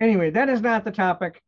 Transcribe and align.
Anyway, 0.00 0.30
that 0.30 0.48
is 0.48 0.60
not 0.60 0.84
the 0.84 0.90
topic. 0.90 1.42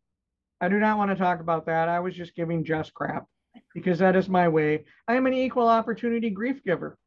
I 0.61 0.69
do 0.69 0.79
not 0.79 0.99
want 0.99 1.11
to 1.11 1.17
talk 1.17 1.41
about 1.41 1.67
that. 1.67 1.89
I 1.89 2.01
was 2.01 2.15
just 2.15 2.35
giving 2.35 2.65
just 2.65 2.93
crap 2.93 3.27
because 3.75 3.99
that 4.01 4.17
is 4.17 4.29
my 4.29 4.49
way. 4.49 4.85
I 5.09 5.15
am 5.15 5.27
an 5.27 5.33
equal 5.35 5.69
opportunity 5.69 6.31
grief 6.31 6.63
giver. 6.65 6.99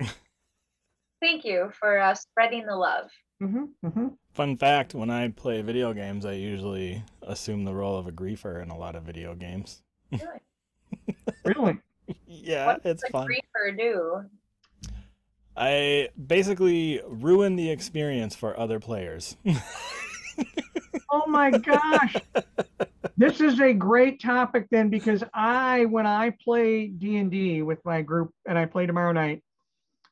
Thank 1.20 1.44
you 1.44 1.70
for 1.78 1.98
uh, 1.98 2.14
spreading 2.14 2.66
the 2.66 2.76
love. 2.76 3.10
hmm 3.40 3.64
hmm 3.82 4.08
Fun 4.32 4.56
fact: 4.56 4.94
When 4.94 5.10
I 5.10 5.28
play 5.28 5.62
video 5.62 5.92
games, 5.92 6.26
I 6.26 6.32
usually 6.32 7.04
assume 7.22 7.64
the 7.64 7.74
role 7.74 7.96
of 7.96 8.08
a 8.08 8.12
griefer 8.12 8.60
in 8.60 8.70
a 8.70 8.76
lot 8.76 8.96
of 8.96 9.04
video 9.04 9.34
games. 9.34 9.82
Really? 10.10 10.40
really? 11.44 11.78
yeah, 12.26 12.66
what 12.66 12.80
it's 12.84 13.02
does 13.02 13.10
a 13.10 13.12
fun. 13.12 13.28
griefer 13.28 13.78
do? 13.78 14.24
I 15.56 16.08
basically 16.26 17.00
ruin 17.06 17.54
the 17.54 17.70
experience 17.70 18.34
for 18.34 18.58
other 18.58 18.80
players. 18.80 19.36
Oh 21.10 21.26
my 21.26 21.50
gosh. 21.50 22.16
This 23.16 23.40
is 23.40 23.60
a 23.60 23.72
great 23.72 24.20
topic 24.20 24.66
then 24.70 24.88
because 24.88 25.22
I 25.32 25.84
when 25.84 26.06
I 26.06 26.30
play 26.44 26.88
D&D 26.88 27.62
with 27.62 27.84
my 27.84 28.02
group 28.02 28.32
and 28.46 28.58
I 28.58 28.66
play 28.66 28.86
tomorrow 28.86 29.12
night, 29.12 29.42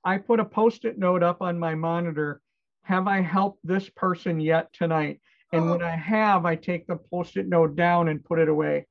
I 0.05 0.19
put 0.19 0.41
a 0.41 0.45
post-it 0.45 0.99
note 0.99 1.23
up 1.23 1.43
on 1.43 1.59
my 1.59 1.75
monitor, 1.75 2.41
have 2.83 3.09
I 3.09 3.21
helped 3.21 3.61
this 3.65 3.89
person 3.91 4.41
yet 4.41 4.73
tonight? 4.73 5.21
And 5.53 5.69
when 5.69 5.83
I 5.83 5.97
have, 5.97 6.47
I 6.47 6.57
take 6.57 6.87
the 6.87 6.97
post-it 6.97 7.49
note 7.49 7.77
down 7.77 8.09
and 8.09 8.25
put 8.25 8.39
it 8.39 8.49
away. 8.49 8.87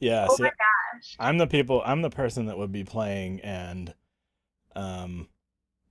yeah, 0.00 0.26
Oh 0.28 0.36
see, 0.36 0.42
my 0.44 0.50
gosh. 0.50 1.16
I'm 1.18 1.38
the 1.38 1.46
people. 1.46 1.82
I'm 1.84 2.02
the 2.02 2.10
person 2.10 2.46
that 2.46 2.58
would 2.58 2.72
be 2.72 2.84
playing 2.84 3.40
and, 3.40 3.94
um, 4.76 5.28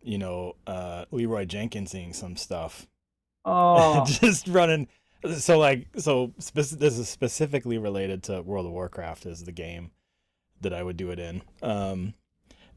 you 0.01 0.17
know, 0.17 0.55
uh, 0.67 1.05
Leroy 1.11 1.45
Jenkinsing 1.45 2.13
some 2.15 2.35
stuff. 2.37 2.87
Oh, 3.45 4.05
just 4.07 4.47
running. 4.47 4.87
So 5.37 5.59
like, 5.59 5.87
so 5.97 6.33
spec- 6.39 6.65
this 6.65 6.97
is 6.97 7.09
specifically 7.09 7.77
related 7.77 8.23
to 8.23 8.41
World 8.41 8.65
of 8.65 8.71
Warcraft 8.71 9.25
is 9.25 9.43
the 9.43 9.51
game 9.51 9.91
that 10.61 10.73
I 10.73 10.83
would 10.83 10.97
do 10.97 11.11
it 11.11 11.19
in. 11.19 11.41
Um, 11.61 12.13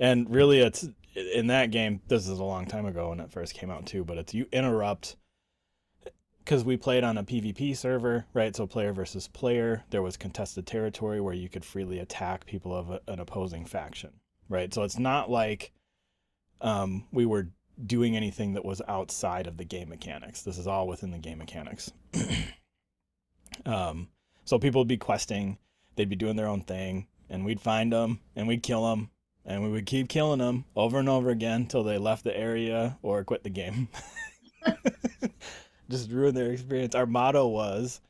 and 0.01 0.29
really, 0.35 0.61
it's 0.61 0.89
in 1.15 1.49
that 1.49 1.71
game. 1.71 2.01
This 2.09 2.29
is 2.29 2.39
a 2.39 2.45
long 2.45 2.67
time 2.67 2.87
ago 2.87 3.11
when 3.11 3.21
it 3.21 3.31
first 3.31 3.55
came 3.55 3.71
out 3.71 3.87
too. 3.87 4.05
But 4.05 4.19
it's 4.19 4.35
you 4.35 4.47
interrupt 4.53 5.17
because 6.45 6.65
we 6.65 6.77
played 6.77 7.05
on 7.05 7.19
a 7.19 7.25
PvP 7.25 7.77
server, 7.77 8.27
right? 8.35 8.55
So 8.55 8.67
player 8.67 8.93
versus 8.93 9.29
player. 9.29 9.85
There 9.91 10.03
was 10.03 10.17
contested 10.17 10.67
territory 10.67 11.21
where 11.21 11.35
you 11.35 11.49
could 11.49 11.65
freely 11.65 12.01
attack 12.01 12.47
people 12.47 12.75
of 12.75 12.91
a, 12.91 13.01
an 13.07 13.21
opposing 13.21 13.65
faction, 13.65 14.11
right? 14.49 14.73
So 14.75 14.83
it's 14.83 14.99
not 14.99 15.31
like 15.31 15.73
um, 16.61 17.07
we 17.13 17.27
were 17.27 17.49
doing 17.85 18.17
anything 18.17 18.55
that 18.55 18.65
was 18.65 18.83
outside 18.89 19.47
of 19.47 19.57
the 19.57 19.65
game 19.65 19.89
mechanics. 19.89 20.43
This 20.43 20.59
is 20.59 20.67
all 20.67 20.87
within 20.87 21.11
the 21.11 21.19
game 21.19 21.39
mechanics. 21.39 21.91
um, 23.67 24.09
so 24.45 24.59
people 24.59 24.81
would 24.81 24.89
be 24.89 24.97
questing, 24.97 25.59
they'd 25.97 26.09
be 26.09 26.17
doing 26.17 26.37
their 26.37 26.49
own 26.49 26.63
thing, 26.63 27.07
and 27.31 27.45
we'd 27.45 27.61
find 27.61 27.93
them 27.93 28.21
and 28.37 28.47
we'd 28.47 28.63
kill 28.63 28.89
them, 28.89 29.11
and 29.45 29.63
we 29.63 29.71
would 29.71 29.87
keep 29.87 30.09
killing 30.09 30.39
them 30.39 30.65
over 30.77 30.99
and 30.99 31.09
over 31.09 31.31
again 31.31 31.67
till 31.67 31.83
they 31.83 31.99
left 31.99 32.25
the 32.25 32.37
area 32.37 32.99
or 33.03 33.25
quit 33.25 33.43
the 33.43 33.51
game. 33.51 33.89
Just 35.91 36.11
ruin 36.11 36.35
their 36.35 36.53
experience. 36.53 36.95
Our 36.95 37.07
motto 37.07 37.47
was 37.49 38.01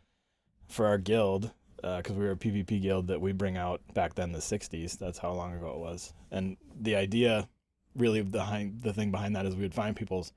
for 0.68 0.86
our 0.86 0.98
guild, 0.98 1.50
because 1.76 2.16
we 2.16 2.24
were 2.24 2.32
a 2.32 2.36
PvP 2.36 2.80
guild 2.80 3.08
that 3.08 3.20
we 3.20 3.32
bring 3.32 3.56
out 3.56 3.80
back 3.92 4.14
then 4.14 4.32
the 4.32 4.38
60s. 4.38 4.98
That's 4.98 5.18
how 5.18 5.32
long 5.32 5.54
ago 5.54 5.70
it 5.70 5.78
was. 5.78 6.12
And 6.30 6.56
the 6.80 6.96
idea 6.96 7.48
really 7.96 8.22
behind 8.22 8.82
the 8.82 8.92
thing 8.92 9.10
behind 9.10 9.36
that 9.36 9.46
is 9.46 9.54
we 9.54 9.62
would 9.62 9.74
find 9.74 9.94
people's 9.96 10.32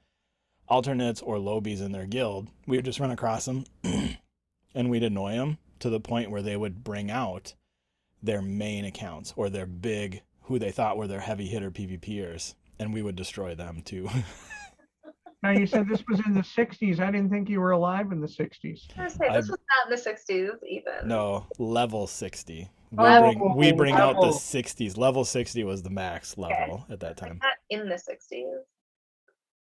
alternates 0.68 1.22
or 1.22 1.38
lowbies 1.40 1.82
in 1.82 1.92
their 1.92 2.06
guild. 2.06 2.50
We 2.68 2.78
would 2.78 2.86
just 2.86 3.00
run 3.00 3.12
across 3.12 3.46
them 3.46 3.66
and 3.84 4.90
we'd 4.90 5.04
annoy 5.04 5.34
them 5.34 5.58
to 5.80 5.90
the 5.90 6.00
point 6.00 6.32
where 6.32 6.42
they 6.42 6.58
would 6.58 6.84
bring 6.84 7.12
out 7.12 7.54
their 8.24 8.42
main 8.42 8.86
accounts 8.86 9.34
or 9.36 9.50
their 9.50 9.66
big, 9.68 10.22
who 10.44 10.58
they 10.58 10.72
thought 10.72 10.98
were 10.98 11.08
their 11.08 11.20
heavy 11.20 11.48
hitter 11.48 11.70
PvPers, 11.72 12.56
and 12.80 12.94
we 12.94 13.02
would 13.02 13.16
destroy 13.16 13.54
them 13.54 13.82
too. 13.84 14.10
now 15.44 15.52
you 15.52 15.68
said 15.68 15.88
this 15.88 16.04
was 16.08 16.20
in 16.26 16.34
the 16.34 16.42
60s. 16.42 17.00
I 17.00 17.12
didn't 17.12 17.30
think 17.30 17.50
you 17.50 17.60
were 17.62 17.72
alive 17.72 18.12
in 18.12 18.20
the 18.22 18.28
60s. 18.28 18.88
I 18.98 19.04
was 19.04 19.14
say, 19.14 19.28
this 19.32 19.48
I- 19.50 19.52
was 19.52 19.60
not 19.70 19.86
in 19.86 19.90
the 19.92 20.02
60s 20.02 20.58
even. 20.68 21.08
no, 21.08 21.46
level 21.60 22.08
60. 22.08 22.70
We 22.92 23.04
Level, 23.04 23.34
bring, 23.34 23.56
we 23.56 23.72
bring 23.72 23.96
out 23.96 24.16
the 24.16 24.28
60s. 24.28 24.98
Level 24.98 25.26
60 25.26 25.64
was 25.64 25.84
the 25.84 25.90
max 25.90 26.38
level 26.38 26.86
at 26.90 27.00
that 27.02 27.18
time. 27.18 27.40
not 27.42 27.54
in 27.70 27.90
the 27.90 27.96
60s. 27.96 28.60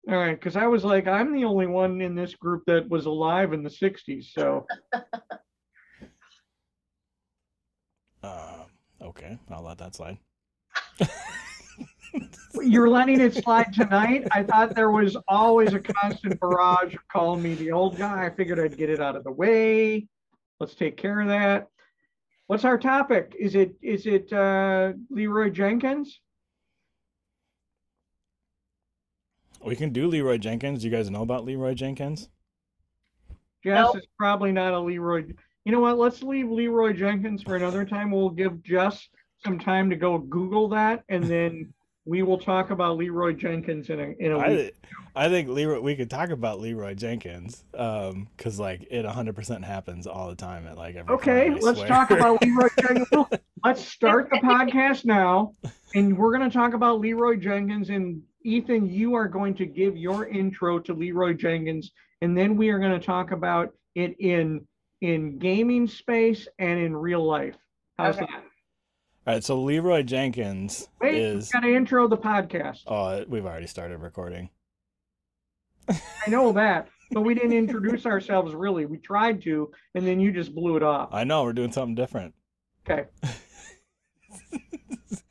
All 0.09 0.17
right, 0.17 0.39
because 0.39 0.55
I 0.55 0.65
was 0.65 0.83
like, 0.83 1.07
I'm 1.07 1.31
the 1.31 1.45
only 1.45 1.67
one 1.67 2.01
in 2.01 2.15
this 2.15 2.33
group 2.33 2.63
that 2.65 2.89
was 2.89 3.05
alive 3.05 3.53
in 3.53 3.63
the 3.63 3.69
60s. 3.69 4.25
So 4.33 4.65
Um, 8.23 8.65
okay, 9.01 9.37
I'll 9.49 9.63
let 9.63 9.79
that 9.79 9.95
slide. 9.95 10.17
you're 12.61 12.89
letting 12.89 13.19
it 13.19 13.33
slide 13.35 13.73
tonight. 13.73 14.27
I 14.31 14.43
thought 14.43 14.75
there 14.75 14.91
was 14.91 15.17
always 15.27 15.73
a 15.73 15.79
constant 15.79 16.39
barrage 16.39 16.93
of 16.93 17.07
calling 17.07 17.41
me 17.41 17.55
the 17.55 17.71
old 17.71 17.97
guy. 17.97 18.25
I 18.25 18.29
figured 18.29 18.59
I'd 18.59 18.77
get 18.77 18.89
it 18.89 18.99
out 18.99 19.15
of 19.15 19.23
the 19.23 19.31
way. 19.31 20.07
Let's 20.59 20.75
take 20.75 20.97
care 20.97 21.21
of 21.21 21.27
that. 21.29 21.67
What's 22.51 22.65
our 22.65 22.77
topic? 22.77 23.33
Is 23.39 23.55
it 23.55 23.75
is 23.81 24.05
it 24.05 24.33
uh, 24.33 24.91
Leroy 25.09 25.51
Jenkins? 25.51 26.19
We 29.63 29.77
can 29.77 29.91
do 29.93 30.09
Leroy 30.09 30.37
Jenkins. 30.37 30.81
Do 30.81 30.89
you 30.89 30.91
guys 30.93 31.09
know 31.09 31.21
about 31.21 31.45
Leroy 31.45 31.75
Jenkins? 31.75 32.27
Jess 33.63 33.85
Nope. 33.85 33.99
is 33.99 34.07
probably 34.17 34.51
not 34.51 34.73
a 34.73 34.79
Leroy. 34.81 35.27
You 35.63 35.71
know 35.71 35.79
what? 35.79 35.97
Let's 35.97 36.23
leave 36.23 36.51
Leroy 36.51 36.91
Jenkins 36.91 37.41
for 37.41 37.55
another 37.55 37.85
time. 37.85 38.11
We'll 38.11 38.29
give 38.29 38.61
Jess 38.63 39.07
some 39.45 39.57
time 39.57 39.89
to 39.89 39.95
go 39.95 40.17
Google 40.17 40.67
that, 40.67 41.05
and 41.07 41.23
then 41.23 41.73
we 42.05 42.23
will 42.23 42.37
talk 42.37 42.71
about 42.71 42.97
Leroy 42.97 43.33
Jenkins 43.33 43.89
in 43.89 43.99
a 43.99 44.13
in 44.19 44.31
a 44.31 44.37
week. 44.37 44.73
I 45.15 45.25
I 45.25 45.29
think 45.29 45.49
Leroy. 45.49 45.79
We 45.81 45.95
could 45.95 46.09
talk 46.09 46.29
about 46.29 46.59
Leroy 46.59 46.93
Jenkins, 46.95 47.63
um, 47.77 48.27
because 48.35 48.59
like 48.59 48.87
it 48.89 49.05
100% 49.05 49.63
happens 49.63 50.07
all 50.07 50.29
the 50.29 50.35
time 50.35 50.65
at 50.67 50.77
like 50.77 50.95
every. 50.95 51.13
Okay, 51.15 51.47
con, 51.49 51.57
I 51.57 51.59
let's 51.59 51.77
swear. 51.79 51.87
talk 51.87 52.11
about 52.11 52.41
Leroy 52.45 52.69
Jenkins. 52.79 53.07
Let's 53.63 53.85
start 53.85 54.29
the 54.31 54.37
podcast 54.37 55.05
now, 55.05 55.53
and 55.93 56.17
we're 56.17 56.35
going 56.37 56.49
to 56.49 56.55
talk 56.55 56.73
about 56.73 56.99
Leroy 57.01 57.35
Jenkins. 57.35 57.89
And 57.89 58.21
Ethan, 58.43 58.89
you 58.89 59.13
are 59.13 59.27
going 59.27 59.53
to 59.55 59.65
give 59.65 59.97
your 59.97 60.27
intro 60.27 60.79
to 60.79 60.93
Leroy 60.93 61.33
Jenkins, 61.33 61.91
and 62.21 62.35
then 62.37 62.55
we 62.55 62.69
are 62.69 62.79
going 62.79 62.97
to 62.99 63.05
talk 63.05 63.31
about 63.31 63.69
it 63.95 64.15
in 64.19 64.65
in 65.01 65.37
gaming 65.39 65.87
space 65.87 66.47
and 66.57 66.79
in 66.79 66.95
real 66.95 67.23
life. 67.23 67.57
How's 67.97 68.15
Okay. 68.15 68.25
that? 68.31 68.43
All 69.27 69.33
right, 69.35 69.43
so 69.43 69.61
Leroy 69.61 70.01
Jenkins 70.01 70.87
Wait, 70.99 71.13
is. 71.15 71.47
we 71.47 71.51
got 71.59 71.65
to 71.67 71.75
intro 71.75 72.07
the 72.07 72.17
podcast. 72.17 72.79
Oh, 72.87 73.23
we've 73.27 73.45
already 73.45 73.67
started 73.67 73.99
recording. 73.99 74.49
I 75.87 76.29
know 76.29 76.51
that, 76.53 76.87
but 77.11 77.21
we 77.21 77.35
didn't 77.35 77.53
introduce 77.53 78.05
ourselves 78.07 78.55
really. 78.55 78.85
We 78.87 78.97
tried 78.97 79.41
to, 79.43 79.71
and 79.93 80.07
then 80.07 80.19
you 80.19 80.31
just 80.31 80.55
blew 80.55 80.75
it 80.75 80.83
off. 80.83 81.09
I 81.13 81.23
know 81.23 81.43
we're 81.43 81.53
doing 81.53 81.71
something 81.71 81.93
different. 81.95 82.33
Okay. 82.89 83.05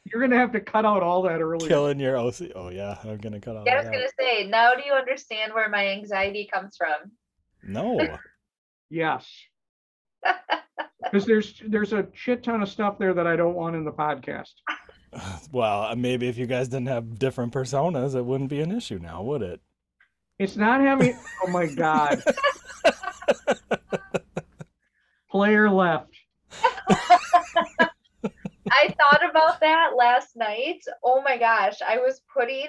You're 0.04 0.20
gonna 0.20 0.38
have 0.38 0.52
to 0.52 0.60
cut 0.60 0.84
out 0.84 1.02
all 1.02 1.22
that 1.22 1.40
earlier. 1.40 1.68
Killing 1.68 1.98
your 2.00 2.16
OC. 2.18 2.52
Oh 2.56 2.68
yeah, 2.68 2.98
I'm 3.04 3.18
gonna 3.18 3.40
cut 3.40 3.56
all 3.56 3.64
Yeah, 3.64 3.74
I 3.74 3.76
was 3.78 3.86
gonna 3.86 4.04
out. 4.04 4.10
say, 4.18 4.46
now 4.46 4.74
do 4.74 4.82
you 4.84 4.92
understand 4.92 5.54
where 5.54 5.68
my 5.68 5.88
anxiety 5.88 6.48
comes 6.52 6.76
from? 6.76 7.10
No. 7.62 7.98
Yes. 8.92 9.24
Because 11.10 11.26
there's 11.26 11.62
there's 11.66 11.92
a 11.92 12.06
shit 12.12 12.42
ton 12.42 12.62
of 12.62 12.68
stuff 12.68 12.98
there 12.98 13.14
that 13.14 13.26
I 13.26 13.36
don't 13.36 13.54
want 13.54 13.76
in 13.76 13.84
the 13.84 13.92
podcast. 13.92 14.52
Well, 15.50 15.82
uh, 15.82 15.96
maybe 15.96 16.28
if 16.28 16.38
you 16.38 16.46
guys 16.46 16.68
didn't 16.68 16.86
have 16.86 17.18
different 17.18 17.52
personas, 17.52 18.14
it 18.14 18.24
wouldn't 18.24 18.48
be 18.48 18.60
an 18.60 18.70
issue 18.70 19.00
now, 19.00 19.22
would 19.22 19.42
it? 19.42 19.60
It's 20.38 20.56
not 20.56 20.80
having. 20.80 21.18
Oh 21.42 21.50
my 21.50 21.66
god. 21.66 22.22
Player 25.30 25.68
left. 25.68 26.14
I 28.70 28.94
thought 28.96 29.28
about 29.28 29.60
that 29.60 29.96
last 29.96 30.36
night. 30.36 30.84
Oh 31.04 31.22
my 31.22 31.36
gosh, 31.36 31.82
I 31.86 31.98
was 31.98 32.22
putting 32.32 32.68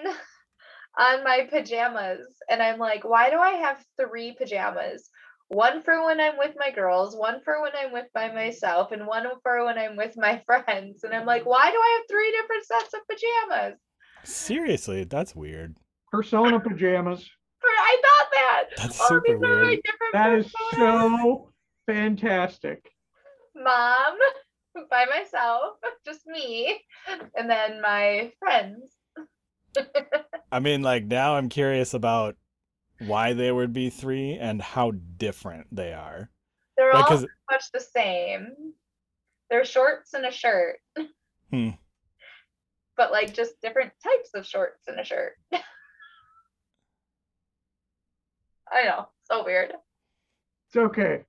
on 0.99 1.23
my 1.23 1.47
pajamas 1.49 2.27
and 2.49 2.61
I'm 2.61 2.79
like, 2.79 3.03
why 3.03 3.29
do 3.29 3.37
I 3.37 3.51
have 3.51 3.85
three 3.99 4.33
pajamas? 4.33 5.09
One 5.51 5.81
for 5.81 6.05
when 6.05 6.21
I'm 6.21 6.37
with 6.37 6.55
my 6.57 6.71
girls, 6.71 7.13
one 7.13 7.41
for 7.43 7.61
when 7.61 7.73
I'm 7.77 7.91
with 7.91 8.05
by 8.13 8.27
mm-hmm. 8.27 8.35
myself, 8.35 8.93
and 8.93 9.05
one 9.05 9.27
for 9.43 9.65
when 9.65 9.77
I'm 9.77 9.97
with 9.97 10.15
my 10.15 10.41
friends. 10.45 11.03
And 11.03 11.13
I'm 11.13 11.25
like, 11.25 11.41
mm-hmm. 11.41 11.49
why 11.49 11.69
do 11.69 11.77
I 11.77 11.99
have 11.99 12.07
three 12.09 12.31
different 12.31 12.65
sets 12.65 12.93
of 12.93 13.01
pajamas? 13.09 13.79
Seriously, 14.23 15.03
that's 15.03 15.35
weird. 15.35 15.75
Persona 16.09 16.57
pajamas. 16.57 17.29
I 17.63 18.01
thought 18.01 18.27
that. 18.31 18.63
That's 18.77 19.01
oh, 19.01 19.07
super 19.09 19.23
these 19.27 19.43
are 19.43 19.55
my 19.55 19.61
weird. 19.61 19.79
different 19.83 20.13
That 20.13 20.33
is 20.33 20.53
personas. 20.73 21.19
so 21.19 21.51
fantastic. 21.85 22.89
mom 23.53 24.15
by 24.89 25.05
myself, 25.05 25.75
just 26.05 26.25
me, 26.27 26.79
and 27.35 27.49
then 27.49 27.81
my 27.81 28.31
friends. 28.39 28.95
I 30.49 30.61
mean, 30.61 30.81
like 30.81 31.03
now 31.05 31.35
I'm 31.35 31.49
curious 31.49 31.93
about 31.93 32.37
why 33.07 33.33
they 33.33 33.51
would 33.51 33.73
be 33.73 33.89
three 33.89 34.33
and 34.39 34.61
how 34.61 34.91
different 35.17 35.67
they 35.75 35.93
are. 35.93 36.29
They're 36.77 36.93
Like, 36.93 37.03
all 37.03 37.09
'cause- 37.09 37.19
pretty 37.25 37.33
much 37.51 37.71
the 37.71 37.79
same. 37.79 38.73
They're 39.49 39.65
shorts 39.65 40.13
and 40.13 40.25
a 40.25 40.31
shirt. 40.31 40.79
Hmm. 41.49 41.71
But 42.95 43.11
like 43.11 43.33
just 43.33 43.59
different 43.61 43.91
types 44.03 44.29
of 44.33 44.45
shorts 44.45 44.87
and 44.87 44.99
a 44.99 45.03
shirt. 45.03 45.33
I 48.71 48.83
know, 48.85 49.09
so 49.25 49.43
weird. 49.43 49.73
It's 50.67 50.77
okay. 50.77 51.25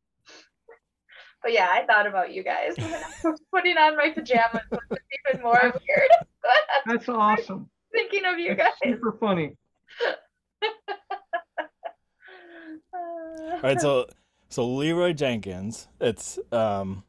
But 1.43 1.53
yeah, 1.53 1.69
I 1.73 1.85
thought 1.87 2.07
about 2.07 2.33
you 2.33 2.45
guys 2.45 2.75
when 2.77 2.95
I 2.95 3.03
was 3.25 3.41
putting 3.53 3.77
on 3.77 3.97
my 3.97 4.11
pajamas, 4.11 4.63
which 4.71 4.81
is 4.93 4.99
even 5.35 5.43
more 5.43 5.61
weird. 5.61 6.11
That's 6.87 7.09
awesome. 7.09 7.69
Thinking 7.93 8.25
of 8.27 8.39
you 8.39 8.55
guys. 8.55 8.71
super 8.85 9.17
funny. 9.19 9.57
All 13.43 13.61
right, 13.61 13.81
so 13.81 14.07
so 14.51 14.69
Leroy 14.69 15.13
Jenkins, 15.15 15.89
it's 16.01 16.39
um, 16.53 17.03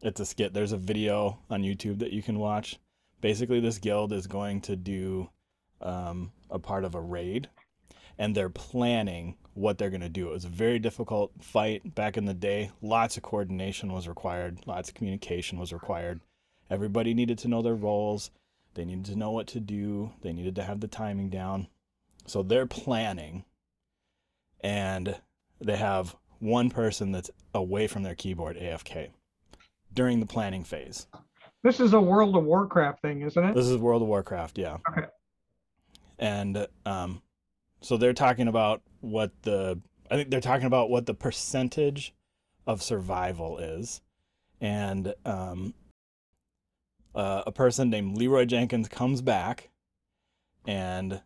it's 0.00 0.18
a 0.18 0.26
skit. 0.26 0.52
There's 0.52 0.72
a 0.72 0.76
video 0.76 1.38
on 1.50 1.62
YouTube 1.62 2.00
that 2.00 2.12
you 2.12 2.22
can 2.22 2.38
watch. 2.38 2.80
Basically, 3.20 3.60
this 3.60 3.78
guild 3.78 4.12
is 4.12 4.26
going 4.26 4.60
to 4.62 4.74
do 4.74 5.30
um, 5.80 6.32
a 6.50 6.58
part 6.58 6.84
of 6.84 6.96
a 6.96 7.00
raid, 7.00 7.48
and 8.18 8.34
they're 8.34 8.48
planning 8.48 9.36
what 9.54 9.78
they're 9.78 9.90
going 9.90 10.00
to 10.00 10.08
do. 10.08 10.30
It 10.30 10.32
was 10.32 10.44
a 10.46 10.48
very 10.48 10.80
difficult 10.80 11.30
fight 11.40 11.94
back 11.94 12.16
in 12.16 12.24
the 12.24 12.34
day. 12.34 12.72
Lots 12.80 13.16
of 13.16 13.22
coordination 13.22 13.92
was 13.92 14.08
required. 14.08 14.58
Lots 14.66 14.88
of 14.88 14.96
communication 14.96 15.60
was 15.60 15.72
required. 15.72 16.22
Everybody 16.70 17.14
needed 17.14 17.38
to 17.38 17.48
know 17.48 17.62
their 17.62 17.74
roles. 17.74 18.30
They 18.74 18.84
needed 18.84 19.04
to 19.06 19.16
know 19.16 19.30
what 19.30 19.46
to 19.48 19.60
do. 19.60 20.12
They 20.22 20.32
needed 20.32 20.56
to 20.56 20.64
have 20.64 20.80
the 20.80 20.88
timing 20.88 21.28
down. 21.28 21.68
So 22.26 22.42
they're 22.42 22.66
planning 22.66 23.44
and 24.62 25.16
they 25.64 25.76
have 25.76 26.16
one 26.38 26.70
person 26.70 27.12
that's 27.12 27.30
away 27.54 27.86
from 27.86 28.02
their 28.02 28.14
keyboard 28.14 28.56
AFK 28.56 29.10
during 29.94 30.20
the 30.20 30.26
planning 30.26 30.64
phase. 30.64 31.06
This 31.62 31.78
is 31.78 31.92
a 31.92 32.00
World 32.00 32.36
of 32.36 32.44
Warcraft 32.44 33.02
thing, 33.02 33.22
isn't 33.22 33.44
it? 33.44 33.54
This 33.54 33.66
is 33.66 33.76
World 33.76 34.02
of 34.02 34.08
Warcraft, 34.08 34.58
yeah. 34.58 34.78
Okay. 34.90 35.06
And 36.18 36.66
um, 36.84 37.22
so 37.80 37.96
they're 37.96 38.12
talking 38.12 38.48
about 38.48 38.82
what 39.00 39.30
the 39.42 39.80
I 40.10 40.16
think 40.16 40.30
they're 40.30 40.40
talking 40.40 40.66
about 40.66 40.90
what 40.90 41.06
the 41.06 41.14
percentage 41.14 42.14
of 42.66 42.82
survival 42.82 43.58
is, 43.58 44.02
and 44.60 45.14
um, 45.24 45.74
uh, 47.14 47.42
a 47.46 47.52
person 47.52 47.90
named 47.90 48.18
Leroy 48.18 48.44
Jenkins 48.44 48.88
comes 48.88 49.22
back, 49.22 49.70
and 50.66 51.22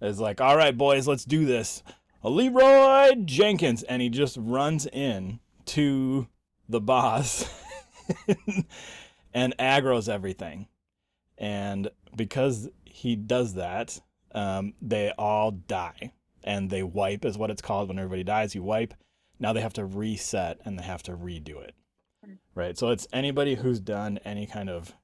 is 0.00 0.18
like, 0.18 0.40
"All 0.40 0.56
right, 0.56 0.76
boys, 0.76 1.06
let's 1.06 1.24
do 1.24 1.44
this." 1.44 1.82
Leroy 2.28 3.14
Jenkins, 3.24 3.82
and 3.82 4.02
he 4.02 4.08
just 4.08 4.36
runs 4.40 4.86
in 4.86 5.40
to 5.66 6.28
the 6.68 6.80
boss 6.80 7.48
and 9.34 9.56
aggro's 9.58 10.08
everything. 10.08 10.68
And 11.38 11.90
because 12.14 12.68
he 12.84 13.16
does 13.16 13.54
that, 13.54 14.00
um, 14.32 14.74
they 14.80 15.12
all 15.18 15.50
die. 15.50 16.12
And 16.44 16.70
they 16.70 16.82
wipe, 16.82 17.24
is 17.24 17.36
what 17.36 17.50
it's 17.50 17.62
called 17.62 17.88
when 17.88 17.98
everybody 17.98 18.24
dies. 18.24 18.54
You 18.54 18.62
wipe. 18.62 18.94
Now 19.38 19.52
they 19.52 19.60
have 19.60 19.72
to 19.74 19.84
reset 19.84 20.60
and 20.64 20.78
they 20.78 20.84
have 20.84 21.02
to 21.04 21.12
redo 21.12 21.60
it. 21.62 21.74
Right? 22.54 22.78
So 22.78 22.90
it's 22.90 23.06
anybody 23.12 23.56
who's 23.56 23.80
done 23.80 24.18
any 24.24 24.46
kind 24.46 24.70
of 24.70 24.94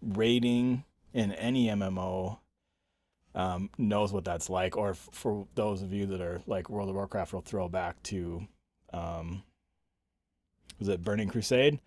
raiding 0.00 0.84
in 1.12 1.32
any 1.32 1.66
MMO 1.66 2.38
um, 3.38 3.70
knows 3.78 4.12
what 4.12 4.24
that's 4.24 4.50
like. 4.50 4.76
Or 4.76 4.90
f- 4.90 5.08
for 5.12 5.46
those 5.54 5.80
of 5.80 5.92
you 5.92 6.04
that 6.06 6.20
are 6.20 6.42
like 6.46 6.68
World 6.68 6.90
of 6.90 6.96
Warcraft, 6.96 7.32
will 7.32 7.40
throw 7.40 7.68
back 7.68 8.02
to, 8.04 8.46
um, 8.92 9.42
was 10.78 10.88
it 10.88 11.02
Burning 11.02 11.28
Crusade? 11.28 11.80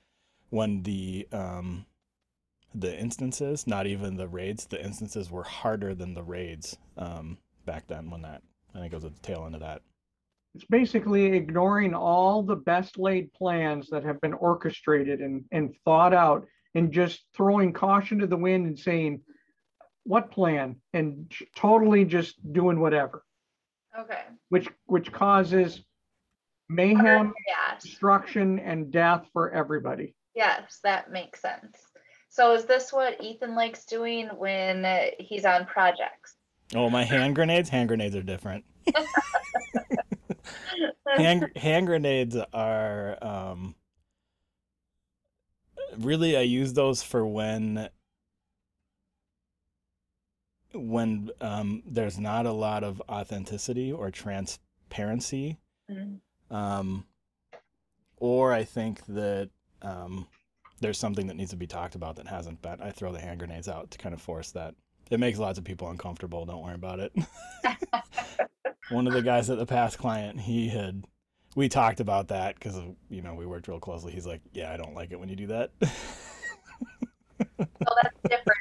When 0.49 0.81
the 0.83 1.27
um, 1.31 1.85
the 2.73 2.97
instances, 2.97 3.67
not 3.67 3.85
even 3.85 4.15
the 4.15 4.27
raids, 4.27 4.65
the 4.65 4.83
instances 4.83 5.29
were 5.29 5.43
harder 5.43 5.93
than 5.93 6.13
the 6.13 6.23
raids 6.23 6.77
um, 6.97 7.37
back 7.65 7.85
then. 7.87 8.09
When 8.09 8.21
that, 8.23 8.41
I 8.73 8.79
think 8.79 8.93
it 8.93 8.95
was 8.95 9.05
at 9.05 9.13
the 9.13 9.21
tail 9.21 9.45
end 9.45 9.55
of 9.55 9.61
that. 9.61 9.81
It's 10.55 10.65
basically 10.65 11.27
ignoring 11.27 11.93
all 11.93 12.43
the 12.43 12.57
best 12.57 12.97
laid 12.97 13.31
plans 13.33 13.89
that 13.89 14.03
have 14.03 14.19
been 14.19 14.33
orchestrated 14.33 15.21
and, 15.21 15.45
and 15.53 15.73
thought 15.85 16.13
out 16.13 16.45
and 16.75 16.91
just 16.91 17.23
throwing 17.33 17.71
caution 17.71 18.19
to 18.19 18.27
the 18.27 18.35
wind 18.35 18.65
and 18.65 18.77
saying, 18.77 19.21
what 20.03 20.31
plan? 20.31 20.77
And 20.93 21.31
totally 21.55 22.05
just 22.05 22.35
doing 22.53 22.79
whatever, 22.79 23.23
Okay. 23.97 24.23
which 24.49 24.67
which 24.85 25.11
causes 25.11 25.83
mayhem, 26.69 27.33
Yes. 27.47 27.83
destruction, 27.83 28.59
and 28.59 28.91
death 28.91 29.25
for 29.33 29.51
everybody. 29.51 30.15
Yes, 30.35 30.79
that 30.83 31.11
makes 31.11 31.41
sense. 31.41 31.77
So 32.29 32.53
is 32.53 32.65
this 32.65 32.93
what 32.93 33.21
Ethan 33.21 33.55
likes 33.55 33.85
doing 33.85 34.27
when 34.37 34.85
uh, 34.85 35.07
he's 35.19 35.43
on 35.43 35.65
projects? 35.65 36.35
Oh, 36.73 36.89
my 36.89 37.03
hand 37.03 37.35
grenades! 37.35 37.67
Hand 37.67 37.89
grenades 37.89 38.15
are 38.15 38.23
different. 38.23 38.63
hand 41.17 41.51
hand 41.57 41.87
grenades 41.87 42.37
are 42.53 43.17
um, 43.21 43.75
really 45.97 46.37
I 46.37 46.41
use 46.41 46.71
those 46.73 47.03
for 47.03 47.25
when 47.27 47.89
when 50.73 51.29
um, 51.41 51.83
there's 51.85 52.19
not 52.19 52.45
a 52.45 52.51
lot 52.51 52.83
of 52.83 53.01
authenticity 53.09 53.91
or 53.91 54.11
transparency 54.11 55.57
Mm. 55.89 56.19
um, 56.49 57.05
or 58.17 58.53
I 58.53 58.63
think 58.63 59.05
that 59.07 59.49
um, 59.81 60.27
there's 60.79 60.97
something 60.97 61.27
that 61.27 61.35
needs 61.35 61.51
to 61.51 61.57
be 61.57 61.67
talked 61.67 61.95
about 61.95 62.15
that 62.17 62.27
hasn't 62.27 62.61
been. 62.61 62.81
I 62.81 62.91
throw 62.91 63.11
the 63.11 63.19
hand 63.19 63.39
grenades 63.39 63.67
out 63.67 63.91
to 63.91 63.97
kind 63.97 64.13
of 64.13 64.21
force 64.21 64.51
that. 64.51 64.75
It 65.09 65.19
makes 65.19 65.37
lots 65.39 65.57
of 65.57 65.63
people 65.65 65.89
uncomfortable. 65.89 66.45
Don't 66.45 66.63
worry 66.63 66.75
about 66.75 66.99
it. 66.99 67.11
One 68.91 69.07
of 69.07 69.13
the 69.13 69.21
guys 69.21 69.49
at 69.49 69.57
the 69.57 69.65
past 69.65 69.97
client, 69.97 70.39
he 70.39 70.69
had, 70.69 71.03
we 71.55 71.67
talked 71.67 71.99
about 71.99 72.29
that 72.29 72.55
because 72.55 72.79
you 73.09 73.21
know 73.21 73.33
we 73.33 73.45
worked 73.45 73.67
real 73.67 73.79
closely. 73.79 74.11
He's 74.13 74.27
like, 74.27 74.41
"Yeah, 74.53 74.71
I 74.71 74.77
don't 74.77 74.93
like 74.93 75.11
it 75.11 75.19
when 75.19 75.29
you 75.29 75.35
do 75.35 75.47
that." 75.47 75.71
So 77.57 77.67
that's 78.01 78.15
different 78.29 78.60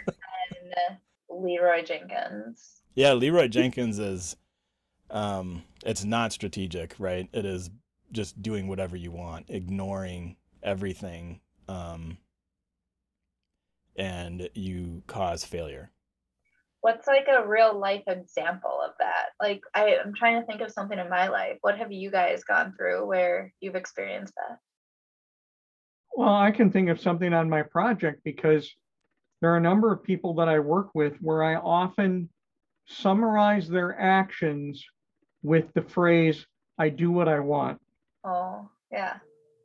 Leroy 1.43 1.83
Jenkins. 1.83 2.83
yeah, 2.95 3.13
Leroy 3.13 3.49
Jenkins 3.49 3.99
is, 3.99 4.37
um, 5.11 5.63
it's 5.85 6.05
not 6.05 6.33
strategic, 6.33 6.95
right? 6.99 7.29
It 7.33 7.45
is 7.45 7.71
just 8.13 8.41
doing 8.43 8.69
whatever 8.69 8.97
you 8.97 9.11
want, 9.11 9.47
ignoring 9.49 10.37
everything, 10.63 11.41
um, 11.69 12.19
and 13.97 14.49
you 14.55 15.03
cause 15.07 15.45
failure. 15.45 15.91
What's 16.81 17.07
like 17.07 17.27
a 17.29 17.47
real 17.47 17.79
life 17.79 18.05
example 18.07 18.81
of 18.83 18.93
that? 18.99 19.27
Like 19.41 19.61
I, 19.75 19.99
I'm 20.03 20.15
trying 20.15 20.41
to 20.41 20.47
think 20.47 20.63
of 20.63 20.71
something 20.71 20.99
in 20.99 21.11
my 21.11 21.29
life. 21.29 21.59
What 21.61 21.77
have 21.77 21.93
you 21.93 22.11
guys 22.11 22.43
gone 22.45 22.75
through 22.77 23.07
where 23.07 23.53
you've 23.61 23.75
experienced 23.75 24.35
that? 24.37 24.59
Well, 26.17 26.35
I 26.35 26.51
can 26.51 26.73
think 26.73 26.89
of 26.89 27.01
something 27.01 27.33
on 27.33 27.51
my 27.51 27.63
project 27.63 28.23
because 28.25 28.69
there 29.41 29.53
are 29.53 29.57
a 29.57 29.61
number 29.61 29.93
of 29.93 30.03
people 30.03 30.35
that 30.35 30.49
I 30.49 30.59
work 30.59 30.91
with 30.95 31.17
where 31.21 31.43
I 31.43 31.57
often 31.57 32.29
summarize 32.87 33.69
their 33.69 33.99
actions 33.99 34.85
with 35.43 35.73
the 35.75 35.83
phrase, 35.83 36.47
I 36.79 36.89
do 36.89 37.11
what 37.11 37.29
I 37.29 37.41
want. 37.41 37.81
Oh, 38.25 38.69
yeah. 38.91 39.17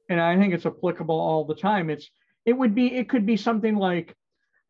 And 0.09 0.21
I 0.21 0.37
think 0.37 0.53
it's 0.53 0.65
applicable 0.65 1.19
all 1.19 1.45
the 1.45 1.55
time. 1.55 1.89
It's 1.89 2.09
it 2.45 2.53
would 2.53 2.75
be 2.75 2.93
it 2.93 3.09
could 3.09 3.25
be 3.25 3.37
something 3.37 3.75
like, 3.75 4.15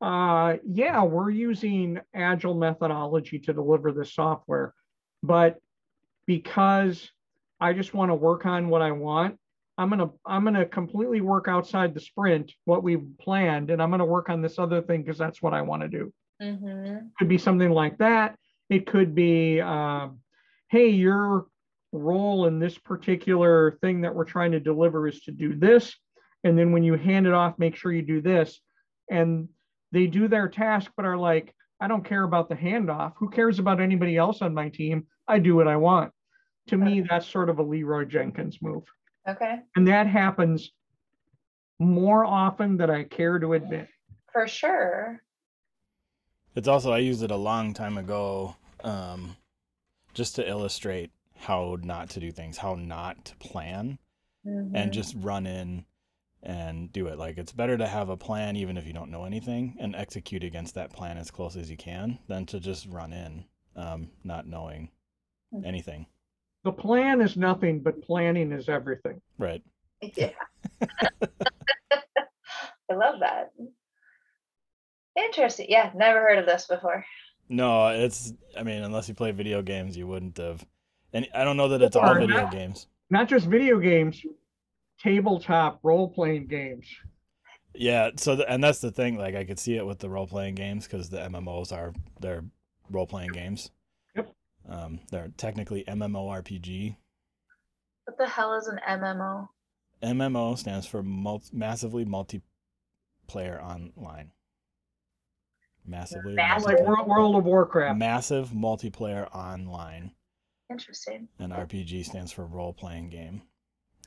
uh, 0.01 0.55
yeah, 0.65 1.03
we're 1.03 1.29
using 1.29 1.99
agile 2.13 2.53
methodology 2.55 3.39
to 3.39 3.53
deliver 3.53 3.91
this 3.91 4.13
software, 4.13 4.73
but 5.21 5.59
because 6.25 7.11
I 7.59 7.73
just 7.73 7.93
want 7.93 8.09
to 8.11 8.15
work 8.15 8.45
on 8.45 8.69
what 8.69 8.81
I 8.81 8.91
want, 8.91 9.37
I'm 9.77 9.89
gonna 9.89 10.09
I'm 10.25 10.43
gonna 10.43 10.65
completely 10.65 11.21
work 11.21 11.47
outside 11.47 11.93
the 11.93 11.99
sprint 11.99 12.53
what 12.65 12.83
we've 12.83 13.05
planned, 13.19 13.69
and 13.69 13.81
I'm 13.81 13.91
gonna 13.91 14.05
work 14.05 14.29
on 14.29 14.41
this 14.41 14.57
other 14.57 14.81
thing 14.81 15.03
because 15.03 15.17
that's 15.17 15.41
what 15.41 15.53
I 15.53 15.61
want 15.61 15.81
to 15.81 15.87
do. 15.87 16.13
Mm-hmm. 16.41 17.07
Could 17.17 17.29
be 17.29 17.37
something 17.37 17.71
like 17.71 17.97
that. 17.97 18.35
It 18.69 18.87
could 18.87 19.13
be, 19.13 19.61
um, 19.61 20.19
hey, 20.69 20.89
your 20.89 21.45
role 21.91 22.47
in 22.47 22.59
this 22.59 22.77
particular 22.77 23.77
thing 23.81 24.01
that 24.01 24.15
we're 24.15 24.25
trying 24.25 24.51
to 24.53 24.59
deliver 24.59 25.07
is 25.07 25.21
to 25.21 25.31
do 25.31 25.55
this, 25.55 25.93
and 26.43 26.57
then 26.57 26.71
when 26.71 26.83
you 26.83 26.95
hand 26.95 27.27
it 27.27 27.33
off, 27.33 27.59
make 27.59 27.75
sure 27.75 27.91
you 27.91 28.01
do 28.01 28.21
this. 28.21 28.59
And 29.09 29.49
they 29.91 30.07
do 30.07 30.27
their 30.27 30.47
task, 30.47 30.91
but 30.95 31.05
are 31.05 31.17
like, 31.17 31.53
I 31.79 31.87
don't 31.87 32.05
care 32.05 32.23
about 32.23 32.49
the 32.49 32.55
handoff. 32.55 33.13
Who 33.17 33.29
cares 33.29 33.59
about 33.59 33.81
anybody 33.81 34.17
else 34.17 34.41
on 34.41 34.53
my 34.53 34.69
team? 34.69 35.07
I 35.27 35.39
do 35.39 35.55
what 35.55 35.67
I 35.67 35.75
want. 35.77 36.11
To 36.69 36.77
me, 36.77 37.01
that's 37.07 37.27
sort 37.27 37.49
of 37.49 37.59
a 37.59 37.63
Leroy 37.63 38.05
Jenkins 38.05 38.59
move. 38.61 38.83
Okay. 39.27 39.59
And 39.75 39.87
that 39.87 40.07
happens 40.07 40.71
more 41.79 42.25
often 42.25 42.77
than 42.77 42.89
I 42.89 43.03
care 43.03 43.39
to 43.39 43.53
admit. 43.53 43.87
For 44.31 44.47
sure. 44.47 45.21
It's 46.55 46.67
also 46.67 46.91
I 46.93 46.99
used 46.99 47.23
it 47.23 47.31
a 47.31 47.35
long 47.35 47.73
time 47.73 47.97
ago, 47.97 48.55
um, 48.83 49.35
just 50.13 50.35
to 50.35 50.47
illustrate 50.47 51.11
how 51.37 51.77
not 51.81 52.09
to 52.11 52.19
do 52.19 52.31
things, 52.31 52.57
how 52.57 52.75
not 52.75 53.25
to 53.25 53.35
plan, 53.37 53.99
Mhm. 54.45 54.71
and 54.73 54.93
just 54.93 55.15
run 55.17 55.45
in 55.45 55.85
and 56.43 56.91
do 56.93 57.07
it. 57.07 57.17
Like 57.17 57.37
it's 57.37 57.51
better 57.51 57.77
to 57.77 57.87
have 57.87 58.07
a 58.09 58.15
plan 58.17 58.55
even 58.55 58.77
if 58.77 58.85
you 58.85 58.93
don't 58.93 59.11
know 59.11 59.25
anything 59.25 59.75
and 59.79 59.95
execute 59.95 60.43
against 60.43 60.75
that 60.75 60.93
plan 60.93 61.17
as 61.17 61.31
close 61.31 61.55
as 61.57 61.69
you 61.69 61.75
can 61.77 62.19
than 62.27 62.45
to 62.45 62.59
just 62.59 62.85
run 62.85 63.11
in 63.11 63.45
um, 63.75 64.11
not 64.23 64.45
knowing 64.47 64.91
Mhm. 65.53 65.65
anything. 65.65 66.05
The 66.65 66.73
plan 66.73 67.21
is 67.21 67.37
nothing, 67.37 67.79
but 67.79 68.01
planning 68.01 68.51
is 68.51 68.67
everything. 68.67 69.21
Right. 69.37 69.63
Yeah. 70.15 70.31
I 72.91 72.93
love 72.93 73.19
that. 73.21 73.53
Interesting. 75.15 75.67
Yeah, 75.69 75.91
never 75.95 76.19
heard 76.19 76.37
of 76.37 76.45
this 76.45 76.67
before. 76.67 77.03
No, 77.49 77.87
it's. 77.87 78.33
I 78.57 78.63
mean, 78.63 78.83
unless 78.83 79.07
you 79.07 79.15
play 79.15 79.31
video 79.31 79.61
games, 79.61 79.95
you 79.97 80.05
wouldn't 80.05 80.37
have. 80.37 80.63
And 81.13 81.27
I 81.33 81.43
don't 81.43 81.57
know 81.57 81.69
that 81.69 81.81
it's 81.81 81.95
all 81.95 82.13
video 82.13 82.41
not. 82.41 82.51
games. 82.51 82.87
Not 83.09 83.29
just 83.29 83.47
video 83.47 83.79
games, 83.79 84.21
tabletop 84.99 85.79
role 85.81 86.09
playing 86.09 86.47
games. 86.47 86.85
Yeah. 87.73 88.11
So, 88.17 88.35
the, 88.35 88.49
and 88.51 88.63
that's 88.63 88.79
the 88.79 88.91
thing. 88.91 89.17
Like, 89.17 89.33
I 89.35 89.43
could 89.45 89.59
see 89.59 89.77
it 89.77 89.85
with 89.85 89.99
the 89.99 90.09
role 90.09 90.27
playing 90.27 90.55
games 90.55 90.85
because 90.85 91.09
the 91.09 91.17
MMOs 91.17 91.71
are 91.71 91.93
they're 92.19 92.43
role 92.91 93.07
playing 93.07 93.31
games. 93.31 93.71
Yep. 94.75 94.83
Um, 94.85 94.99
they're 95.11 95.31
technically 95.37 95.83
MMORPG. 95.87 96.95
What 98.05 98.17
the 98.17 98.27
hell 98.27 98.53
is 98.55 98.67
an 98.67 98.79
MMO? 98.87 99.47
MMO 100.03 100.57
stands 100.57 100.85
for 100.85 101.01
mul- 101.01 101.43
massively 101.51 102.05
multiplayer 102.05 103.61
online. 103.63 104.31
Massively 105.87 106.33
Massive. 106.33 106.65
Like 106.67 106.77
multiplayer- 106.79 106.85
World, 106.87 107.07
World 107.07 107.35
of 107.37 107.43
Warcraft. 107.45 107.97
massive 107.99 108.49
multiplayer 108.49 109.33
online, 109.35 110.11
Interesting. 110.71 111.27
and 111.39 111.53
RPG 111.53 112.03
stands 112.05 112.31
for 112.31 112.45
role 112.45 112.73
playing 112.73 113.09
game. 113.09 113.41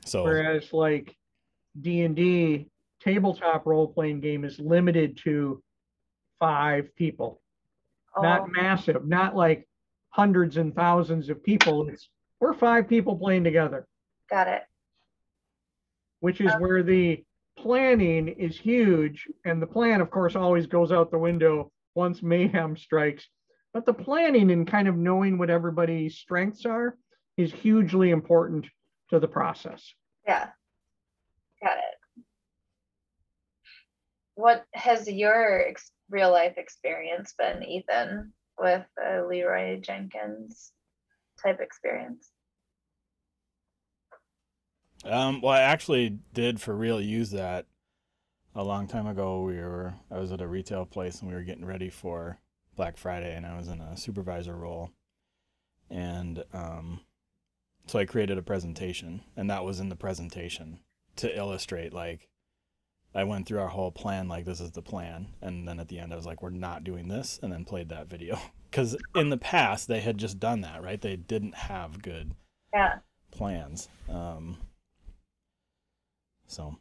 So 0.05 0.23
Whereas 0.23 0.71
like 0.73 1.15
D 1.79 2.01
and 2.03 2.15
D 2.15 2.69
tabletop 2.99 3.65
role 3.65 3.87
playing 3.87 4.19
game 4.19 4.43
is 4.43 4.59
limited 4.59 5.17
to 5.23 5.63
five 6.39 6.93
people. 6.95 7.41
Oh, 8.15 8.21
Not 8.23 8.49
massive, 8.51 9.05
not 9.07 9.35
like 9.35 9.67
hundreds 10.09 10.57
and 10.57 10.75
thousands 10.75 11.29
of 11.29 11.43
people. 11.43 11.87
It's 11.89 12.09
we're 12.39 12.53
five 12.53 12.87
people 12.87 13.17
playing 13.17 13.43
together, 13.43 13.87
got 14.29 14.47
it. 14.47 14.63
which 16.19 16.39
is 16.41 16.51
where 16.59 16.83
the 16.83 17.23
planning 17.57 18.27
is 18.27 18.57
huge. 18.57 19.27
And 19.45 19.61
the 19.61 19.67
plan, 19.67 20.01
of 20.01 20.09
course, 20.09 20.35
always 20.35 20.65
goes 20.67 20.91
out 20.91 21.11
the 21.11 21.17
window 21.17 21.71
once 21.95 22.23
mayhem 22.23 22.77
strikes. 22.77 23.27
But 23.73 23.85
the 23.85 23.93
planning 23.93 24.51
and 24.51 24.67
kind 24.67 24.87
of 24.87 24.95
knowing 24.95 25.37
what 25.37 25.49
everybody's 25.49 26.17
strengths 26.17 26.65
are 26.65 26.97
is 27.37 27.51
hugely 27.51 28.09
important 28.09 28.67
to 29.09 29.19
the 29.19 29.27
process. 29.27 29.93
Yeah. 30.25 30.47
Got 31.61 31.77
it. 31.77 32.23
What 34.35 34.65
has 34.73 35.09
your 35.09 35.67
ex- 35.67 35.91
real 36.09 36.31
life 36.31 36.57
experience 36.57 37.33
been, 37.37 37.63
Ethan, 37.63 38.33
with 38.59 38.85
uh, 39.03 39.25
Leroy 39.25 39.79
Jenkins 39.79 40.71
type 41.41 41.59
experience? 41.59 42.31
Um, 45.05 45.41
well, 45.41 45.53
I 45.53 45.61
actually 45.61 46.19
did 46.33 46.59
for 46.59 46.75
real 46.75 46.99
use 46.99 47.31
that 47.31 47.65
a 48.53 48.63
long 48.63 48.87
time 48.87 49.07
ago. 49.07 49.41
We 49.41 49.57
were 49.57 49.93
I 50.11 50.19
was 50.19 50.31
at 50.31 50.41
a 50.41 50.47
retail 50.47 50.85
place 50.85 51.21
and 51.21 51.29
we 51.29 51.35
were 51.35 51.43
getting 51.43 51.65
ready 51.65 51.89
for 51.89 52.39
Black 52.75 52.97
Friday, 52.97 53.35
and 53.35 53.45
I 53.45 53.57
was 53.57 53.67
in 53.67 53.79
a 53.79 53.97
supervisor 53.97 54.55
role, 54.55 54.91
and 55.89 56.43
um, 56.53 57.01
so 57.87 57.99
I 57.99 58.05
created 58.05 58.37
a 58.37 58.43
presentation, 58.43 59.21
and 59.35 59.49
that 59.49 59.63
was 59.63 59.79
in 59.79 59.89
the 59.89 59.95
presentation 59.95 60.79
to 61.17 61.35
illustrate 61.35 61.93
like 61.93 62.29
I 63.13 63.23
went 63.23 63.47
through 63.47 63.59
our 63.59 63.67
whole 63.67 63.91
plan, 63.91 64.27
like 64.27 64.45
this 64.45 64.59
is 64.61 64.71
the 64.71 64.81
plan, 64.81 65.27
and 65.41 65.67
then 65.67 65.79
at 65.79 65.87
the 65.87 65.99
end 65.99 66.13
I 66.13 66.15
was 66.15 66.25
like, 66.25 66.41
we're 66.43 66.51
not 66.51 66.83
doing 66.83 67.07
this, 67.07 67.39
and 67.41 67.51
then 67.51 67.65
played 67.65 67.89
that 67.89 68.07
video 68.07 68.37
because 68.69 68.95
in 69.15 69.29
the 69.29 69.37
past 69.37 69.87
they 69.87 69.99
had 69.99 70.17
just 70.17 70.39
done 70.39 70.61
that, 70.61 70.83
right? 70.83 71.01
They 71.01 71.15
didn't 71.15 71.55
have 71.55 72.01
good 72.01 72.35
Yeah. 72.73 72.99
plans. 73.31 73.89
Um, 74.09 74.57
so, 76.47 76.77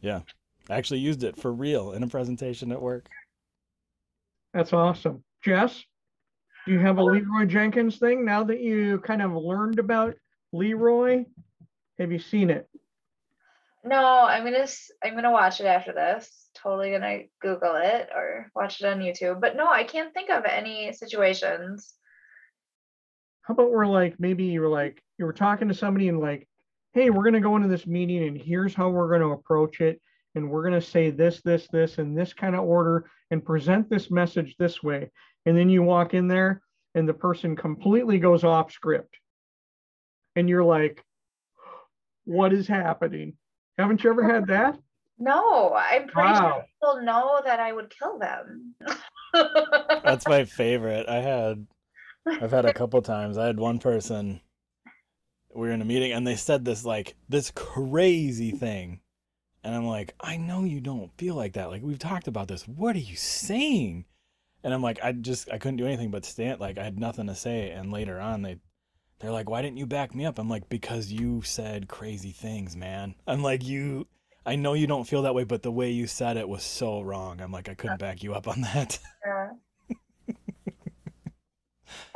yeah, 0.00 0.20
I 0.68 0.76
actually 0.76 1.00
used 1.00 1.24
it 1.24 1.36
for 1.36 1.52
real 1.52 1.92
in 1.92 2.02
a 2.02 2.08
presentation 2.08 2.70
at 2.72 2.80
work. 2.82 3.08
That's 4.52 4.72
awesome. 4.74 5.24
Jess, 5.42 5.84
do 6.66 6.72
you 6.72 6.78
have 6.78 6.98
a 6.98 7.02
Leroy 7.02 7.46
Jenkins 7.46 7.96
thing 7.98 8.24
now 8.24 8.44
that 8.44 8.60
you 8.60 9.00
kind 9.00 9.22
of 9.22 9.32
learned 9.32 9.78
about 9.78 10.14
Leroy? 10.52 11.24
Have 11.98 12.12
you 12.12 12.18
seen 12.18 12.50
it? 12.50 12.68
No, 13.84 14.24
I'm 14.24 14.44
gonna 14.44 14.66
I'm 15.02 15.14
gonna 15.14 15.32
watch 15.32 15.60
it 15.60 15.66
after 15.66 15.92
this. 15.92 16.48
Totally 16.54 16.92
gonna 16.92 17.22
Google 17.40 17.74
it 17.76 18.10
or 18.14 18.50
watch 18.54 18.80
it 18.80 18.86
on 18.86 19.00
YouTube. 19.00 19.40
But 19.40 19.56
no, 19.56 19.66
I 19.66 19.82
can't 19.84 20.14
think 20.14 20.30
of 20.30 20.44
any 20.44 20.92
situations. 20.92 21.94
How 23.42 23.54
about 23.54 23.72
we're 23.72 23.86
like, 23.86 24.20
maybe 24.20 24.44
you 24.44 24.60
were 24.60 24.68
like, 24.68 25.02
you 25.18 25.24
were 25.24 25.32
talking 25.32 25.66
to 25.68 25.74
somebody 25.74 26.08
and 26.08 26.20
like, 26.20 26.46
hey, 26.92 27.10
we're 27.10 27.24
to 27.34 27.40
go 27.40 27.56
into 27.56 27.68
this 27.68 27.86
meeting 27.86 28.22
and 28.22 28.38
here's 28.38 28.74
how 28.74 28.88
we're 28.88 29.18
to 29.18 29.32
approach 29.32 29.80
it. 29.80 30.00
And 30.34 30.48
we're 30.48 30.62
to 30.80 30.80
say 30.80 31.10
this, 31.10 31.42
this, 31.42 31.66
this, 31.72 31.98
in 31.98 32.14
this 32.14 32.32
kind 32.32 32.54
of 32.54 32.62
order 32.62 33.10
and 33.30 33.44
present 33.44 33.90
this 33.90 34.10
message 34.10 34.54
this 34.58 34.82
way. 34.82 35.10
And 35.44 35.56
then 35.56 35.68
you 35.68 35.82
walk 35.82 36.14
in 36.14 36.28
there 36.28 36.62
and 36.94 37.08
the 37.08 37.14
person 37.14 37.56
completely 37.56 38.18
goes 38.18 38.44
off 38.44 38.72
script. 38.72 39.16
And 40.36 40.48
you're 40.48 40.64
like, 40.64 41.04
what 42.24 42.52
is 42.52 42.68
happening? 42.68 43.34
Haven't 43.78 44.04
you 44.04 44.10
ever 44.10 44.22
had 44.22 44.46
that? 44.48 44.78
No, 45.18 45.72
I'm 45.74 46.08
pretty 46.08 46.34
sure 46.34 46.64
people 46.74 47.02
know 47.02 47.40
that 47.44 47.60
I 47.60 47.72
would 47.72 47.90
kill 47.90 48.18
them. 48.18 48.74
That's 49.32 50.26
my 50.26 50.44
favorite. 50.44 51.08
I 51.08 51.16
had, 51.16 51.66
I've 52.26 52.50
had 52.50 52.64
a 52.64 52.74
couple 52.74 53.00
times. 53.02 53.38
I 53.38 53.46
had 53.46 53.58
one 53.58 53.78
person. 53.78 54.40
We 55.54 55.68
were 55.68 55.70
in 55.70 55.82
a 55.82 55.84
meeting 55.84 56.12
and 56.12 56.26
they 56.26 56.36
said 56.36 56.64
this 56.64 56.84
like 56.84 57.14
this 57.28 57.52
crazy 57.54 58.52
thing, 58.52 59.00
and 59.62 59.74
I'm 59.74 59.86
like, 59.86 60.14
I 60.18 60.38
know 60.38 60.64
you 60.64 60.80
don't 60.80 61.10
feel 61.18 61.34
like 61.34 61.52
that. 61.52 61.68
Like 61.68 61.82
we've 61.82 61.98
talked 61.98 62.26
about 62.26 62.48
this. 62.48 62.66
What 62.66 62.96
are 62.96 63.00
you 63.00 63.16
saying? 63.16 64.06
And 64.64 64.72
I'm 64.72 64.82
like, 64.82 64.98
I 65.04 65.12
just 65.12 65.50
I 65.52 65.58
couldn't 65.58 65.76
do 65.76 65.86
anything 65.86 66.10
but 66.10 66.24
stand. 66.24 66.60
Like 66.60 66.78
I 66.78 66.84
had 66.84 66.98
nothing 66.98 67.26
to 67.26 67.34
say. 67.34 67.70
And 67.70 67.92
later 67.92 68.18
on, 68.18 68.42
they 68.42 68.56
they're 69.22 69.30
like, 69.30 69.48
why 69.48 69.62
didn't 69.62 69.78
you 69.78 69.86
back 69.86 70.14
me 70.14 70.26
up? 70.26 70.40
I'm 70.40 70.48
like, 70.48 70.68
because 70.68 71.12
you 71.12 71.42
said 71.42 71.88
crazy 71.88 72.32
things, 72.32 72.76
man. 72.76 73.14
I'm 73.26 73.42
like, 73.42 73.64
you. 73.64 74.08
I 74.44 74.56
know 74.56 74.74
you 74.74 74.88
don't 74.88 75.06
feel 75.06 75.22
that 75.22 75.36
way, 75.36 75.44
but 75.44 75.62
the 75.62 75.70
way 75.70 75.90
you 75.92 76.08
said 76.08 76.36
it 76.36 76.48
was 76.48 76.64
so 76.64 77.00
wrong. 77.00 77.40
I'm 77.40 77.52
like, 77.52 77.68
I 77.68 77.74
couldn't 77.74 78.00
back 78.00 78.24
you 78.24 78.34
up 78.34 78.48
on 78.48 78.60
that. 78.62 78.98
Yeah. 79.24 79.50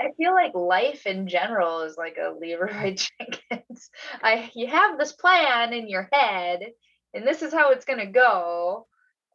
I 0.00 0.10
feel 0.16 0.32
like 0.32 0.54
life 0.54 1.06
in 1.06 1.28
general 1.28 1.82
is 1.82 1.96
like 1.96 2.16
a 2.18 2.34
Leroy 2.38 2.96
Jenkins. 3.20 3.90
I 4.22 4.50
you 4.54 4.66
have 4.66 4.98
this 4.98 5.12
plan 5.12 5.72
in 5.72 5.88
your 5.88 6.08
head, 6.12 6.60
and 7.14 7.26
this 7.26 7.42
is 7.42 7.52
how 7.52 7.70
it's 7.70 7.84
gonna 7.84 8.10
go. 8.10 8.86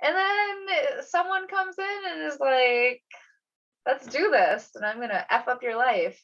And 0.01 0.15
then 0.15 1.03
someone 1.07 1.47
comes 1.47 1.77
in 1.77 2.11
and 2.11 2.31
is 2.31 2.39
like, 2.39 3.01
let's 3.85 4.05
do 4.07 4.29
this, 4.31 4.71
and 4.75 4.85
I'm 4.85 4.99
gonna 4.99 5.25
F 5.29 5.47
up 5.47 5.63
your 5.63 5.77
life. 5.77 6.21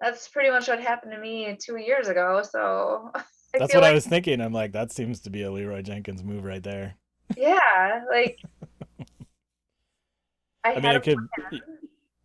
That's 0.00 0.28
pretty 0.28 0.50
much 0.50 0.68
what 0.68 0.80
happened 0.80 1.12
to 1.12 1.18
me 1.18 1.56
two 1.60 1.76
years 1.76 2.08
ago. 2.08 2.42
So 2.48 3.10
I 3.14 3.22
That's 3.58 3.74
what 3.74 3.84
I 3.84 3.92
was 3.92 4.06
thinking. 4.06 4.40
I'm 4.40 4.52
like, 4.52 4.72
that 4.72 4.92
seems 4.92 5.20
to 5.20 5.30
be 5.30 5.42
a 5.42 5.50
Leroy 5.50 5.82
Jenkins 5.82 6.22
move 6.22 6.44
right 6.44 6.62
there. 6.62 6.94
yeah, 7.36 8.02
like 8.10 8.38
I, 10.64 10.74
I 10.74 10.80
mean, 10.80 10.96
it 10.96 11.02
could, 11.02 11.18
plan. 11.50 11.60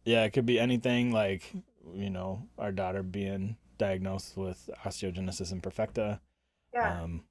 yeah, 0.06 0.24
it 0.24 0.32
could 0.32 0.46
be 0.46 0.60
anything 0.60 1.12
like, 1.12 1.52
you 1.94 2.10
know, 2.10 2.48
our 2.58 2.72
daughter 2.72 3.04
being 3.04 3.58
diagnosed 3.78 4.38
with 4.38 4.70
osteogenesis 4.86 5.54
imperfecta. 5.54 6.20
yeah. 6.74 7.02
Um, 7.04 7.24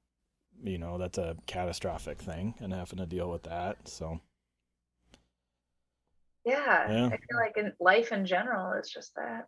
you 0.63 0.77
know, 0.77 0.97
that's 0.97 1.17
a 1.17 1.35
catastrophic 1.45 2.21
thing 2.21 2.55
and 2.59 2.73
having 2.73 2.99
to 2.99 3.05
deal 3.05 3.29
with 3.29 3.43
that. 3.43 3.87
So, 3.87 4.21
Yeah, 6.45 6.91
Yeah. 6.91 7.05
I 7.07 7.17
feel 7.17 7.37
like 7.37 7.57
in 7.57 7.73
life 7.79 8.11
in 8.11 8.25
general 8.25 8.73
is 8.79 8.89
just 8.89 9.13
that. 9.15 9.47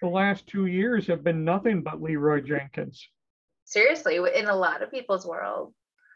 The 0.00 0.08
last 0.08 0.46
two 0.46 0.66
years 0.66 1.06
have 1.08 1.24
been 1.24 1.44
nothing 1.44 1.82
but 1.82 2.00
Leroy 2.00 2.40
Jenkins. 2.40 3.08
Seriously, 3.64 4.16
in 4.16 4.46
a 4.46 4.56
lot 4.56 4.82
of 4.82 4.90
people's 4.90 5.26
world. 5.26 5.74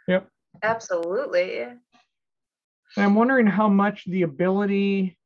Yep. 0.08 0.28
Absolutely. 0.62 1.60
And 1.60 1.80
I'm 2.96 3.14
wondering 3.14 3.46
how 3.46 3.68
much 3.68 4.04
the 4.04 4.22
ability, 4.22 5.18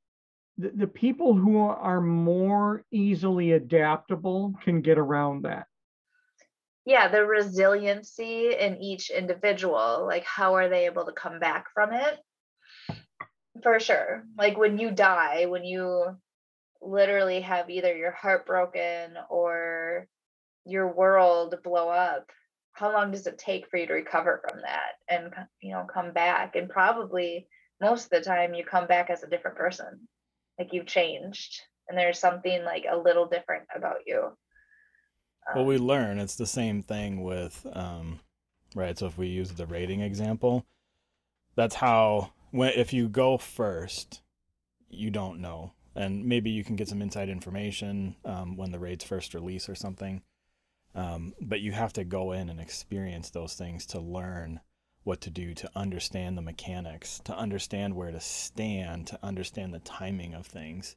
the, 0.56 0.70
the 0.70 0.86
people 0.86 1.34
who 1.34 1.58
are 1.58 2.00
more 2.00 2.84
easily 2.90 3.52
adaptable 3.52 4.54
can 4.62 4.80
get 4.80 4.98
around 4.98 5.42
that. 5.42 5.66
Yeah, 6.84 7.08
the 7.08 7.24
resiliency 7.24 8.54
in 8.54 8.80
each 8.80 9.10
individual, 9.10 10.04
like 10.06 10.24
how 10.24 10.54
are 10.54 10.68
they 10.68 10.86
able 10.86 11.04
to 11.06 11.12
come 11.12 11.40
back 11.40 11.66
from 11.74 11.92
it? 11.92 12.18
For 13.62 13.80
sure. 13.80 14.24
Like 14.38 14.56
when 14.56 14.78
you 14.78 14.92
die, 14.92 15.46
when 15.46 15.64
you 15.64 16.16
literally 16.82 17.40
have 17.40 17.70
either 17.70 17.96
your 17.96 18.12
heart 18.12 18.46
broken 18.46 19.14
or 19.30 20.06
your 20.64 20.92
world 20.92 21.54
blow 21.62 21.88
up 21.88 22.30
how 22.76 22.92
long 22.92 23.10
does 23.10 23.26
it 23.26 23.38
take 23.38 23.68
for 23.70 23.78
you 23.78 23.86
to 23.86 23.94
recover 23.94 24.42
from 24.46 24.60
that 24.60 24.92
and 25.08 25.32
you 25.60 25.72
know 25.72 25.86
come 25.92 26.12
back? 26.12 26.56
And 26.56 26.68
probably 26.68 27.48
most 27.80 28.04
of 28.04 28.10
the 28.10 28.20
time 28.20 28.54
you 28.54 28.64
come 28.64 28.86
back 28.86 29.08
as 29.08 29.22
a 29.22 29.28
different 29.28 29.56
person 29.56 30.08
like 30.58 30.72
you've 30.72 30.86
changed 30.86 31.62
and 31.88 31.98
there's 31.98 32.18
something 32.18 32.64
like 32.64 32.84
a 32.90 32.96
little 32.96 33.26
different 33.26 33.64
about 33.74 33.98
you. 34.06 34.24
Um, 35.48 35.56
well 35.56 35.64
we 35.64 35.78
learn 35.78 36.18
it's 36.18 36.36
the 36.36 36.46
same 36.46 36.82
thing 36.82 37.22
with 37.22 37.66
um 37.72 38.20
right 38.74 38.98
so 38.98 39.06
if 39.06 39.16
we 39.16 39.28
use 39.28 39.52
the 39.52 39.66
raiding 39.66 40.00
example 40.00 40.66
that's 41.54 41.76
how 41.76 42.32
when 42.50 42.72
if 42.74 42.92
you 42.92 43.08
go 43.08 43.38
first 43.38 44.20
you 44.90 45.10
don't 45.10 45.40
know 45.40 45.72
and 45.96 46.24
maybe 46.24 46.50
you 46.50 46.62
can 46.62 46.76
get 46.76 46.88
some 46.88 47.02
inside 47.02 47.28
information 47.28 48.14
um, 48.24 48.56
when 48.56 48.70
the 48.70 48.78
raids 48.78 49.04
first 49.04 49.34
release 49.34 49.68
or 49.68 49.74
something 49.74 50.22
um, 50.96 51.34
but 51.42 51.60
you 51.60 51.72
have 51.72 51.92
to 51.92 52.04
go 52.04 52.32
in 52.32 52.48
and 52.48 52.58
experience 52.58 53.28
those 53.30 53.54
things 53.54 53.84
to 53.86 54.00
learn 54.00 54.60
what 55.04 55.20
to 55.20 55.30
do, 55.30 55.54
to 55.54 55.70
understand 55.76 56.36
the 56.36 56.42
mechanics, 56.42 57.20
to 57.24 57.36
understand 57.36 57.94
where 57.94 58.10
to 58.10 58.18
stand, 58.18 59.06
to 59.06 59.18
understand 59.22 59.72
the 59.72 59.78
timing 59.80 60.34
of 60.34 60.46
things. 60.46 60.96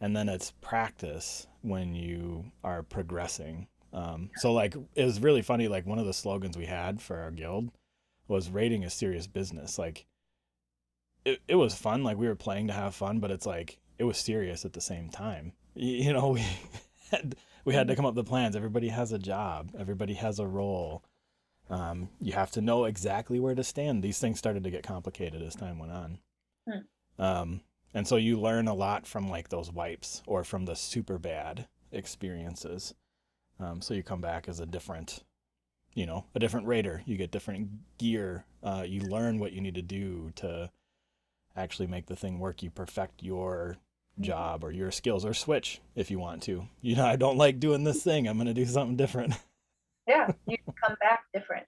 And 0.00 0.16
then 0.16 0.28
it's 0.28 0.52
practice 0.60 1.46
when 1.62 1.94
you 1.94 2.52
are 2.64 2.82
progressing. 2.82 3.68
Um, 3.92 4.30
so, 4.36 4.52
like, 4.52 4.74
it 4.94 5.04
was 5.04 5.20
really 5.20 5.42
funny. 5.42 5.68
Like, 5.68 5.86
one 5.86 5.98
of 5.98 6.06
the 6.06 6.12
slogans 6.12 6.56
we 6.56 6.66
had 6.66 7.00
for 7.00 7.18
our 7.18 7.30
guild 7.30 7.70
was 8.28 8.50
raiding 8.50 8.84
a 8.84 8.90
serious 8.90 9.26
business. 9.26 9.78
Like, 9.78 10.06
it, 11.24 11.40
it 11.48 11.54
was 11.54 11.74
fun. 11.74 12.02
Like, 12.02 12.18
we 12.18 12.28
were 12.28 12.34
playing 12.34 12.66
to 12.66 12.72
have 12.72 12.94
fun, 12.94 13.20
but 13.20 13.30
it's 13.30 13.46
like, 13.46 13.79
it 14.00 14.04
was 14.04 14.16
serious 14.16 14.64
at 14.64 14.72
the 14.72 14.80
same 14.80 15.10
time. 15.10 15.52
You, 15.74 16.14
know, 16.14 16.28
we 16.30 16.42
had 17.10 17.36
we 17.66 17.74
had 17.74 17.86
to 17.88 17.94
come 17.94 18.06
up 18.06 18.14
with 18.14 18.26
plans. 18.26 18.56
Everybody 18.56 18.88
has 18.88 19.12
a 19.12 19.18
job. 19.18 19.72
Everybody 19.78 20.14
has 20.14 20.38
a 20.38 20.46
role. 20.46 21.04
Um, 21.68 22.08
you 22.18 22.32
have 22.32 22.50
to 22.52 22.62
know 22.62 22.86
exactly 22.86 23.38
where 23.38 23.54
to 23.54 23.62
stand. 23.62 24.02
These 24.02 24.18
things 24.18 24.38
started 24.38 24.64
to 24.64 24.70
get 24.70 24.82
complicated 24.82 25.42
as 25.42 25.54
time 25.54 25.78
went 25.78 25.92
on. 25.92 26.18
Hmm. 26.66 27.22
Um, 27.22 27.60
and 27.92 28.08
so 28.08 28.16
you 28.16 28.40
learn 28.40 28.68
a 28.68 28.74
lot 28.74 29.06
from 29.06 29.28
like 29.28 29.50
those 29.50 29.70
wipes 29.70 30.22
or 30.26 30.44
from 30.44 30.64
the 30.64 30.74
super 30.74 31.18
bad 31.18 31.68
experiences. 31.92 32.94
Um, 33.60 33.82
so 33.82 33.92
you 33.92 34.02
come 34.02 34.22
back 34.22 34.48
as 34.48 34.60
a 34.60 34.66
different, 34.66 35.22
you 35.92 36.06
know, 36.06 36.24
a 36.34 36.38
different 36.38 36.66
raider. 36.66 37.02
You 37.04 37.18
get 37.18 37.30
different 37.30 37.98
gear. 37.98 38.46
Uh, 38.62 38.84
you 38.86 39.02
learn 39.02 39.38
what 39.38 39.52
you 39.52 39.60
need 39.60 39.74
to 39.74 39.82
do 39.82 40.32
to 40.36 40.70
actually 41.54 41.86
make 41.86 42.06
the 42.06 42.16
thing 42.16 42.38
work. 42.38 42.62
You 42.62 42.70
perfect 42.70 43.22
your 43.22 43.76
job 44.20 44.64
or 44.64 44.70
your 44.70 44.90
skills 44.90 45.24
or 45.24 45.34
switch 45.34 45.80
if 45.94 46.10
you 46.10 46.18
want 46.18 46.42
to. 46.44 46.68
You 46.80 46.96
know, 46.96 47.06
I 47.06 47.16
don't 47.16 47.36
like 47.36 47.60
doing 47.60 47.84
this 47.84 48.02
thing. 48.02 48.26
I'm 48.26 48.36
going 48.36 48.46
to 48.46 48.54
do 48.54 48.66
something 48.66 48.96
different. 48.96 49.34
Yeah, 50.08 50.32
you 50.48 50.56
come 50.82 50.96
back 51.00 51.20
different. 51.32 51.66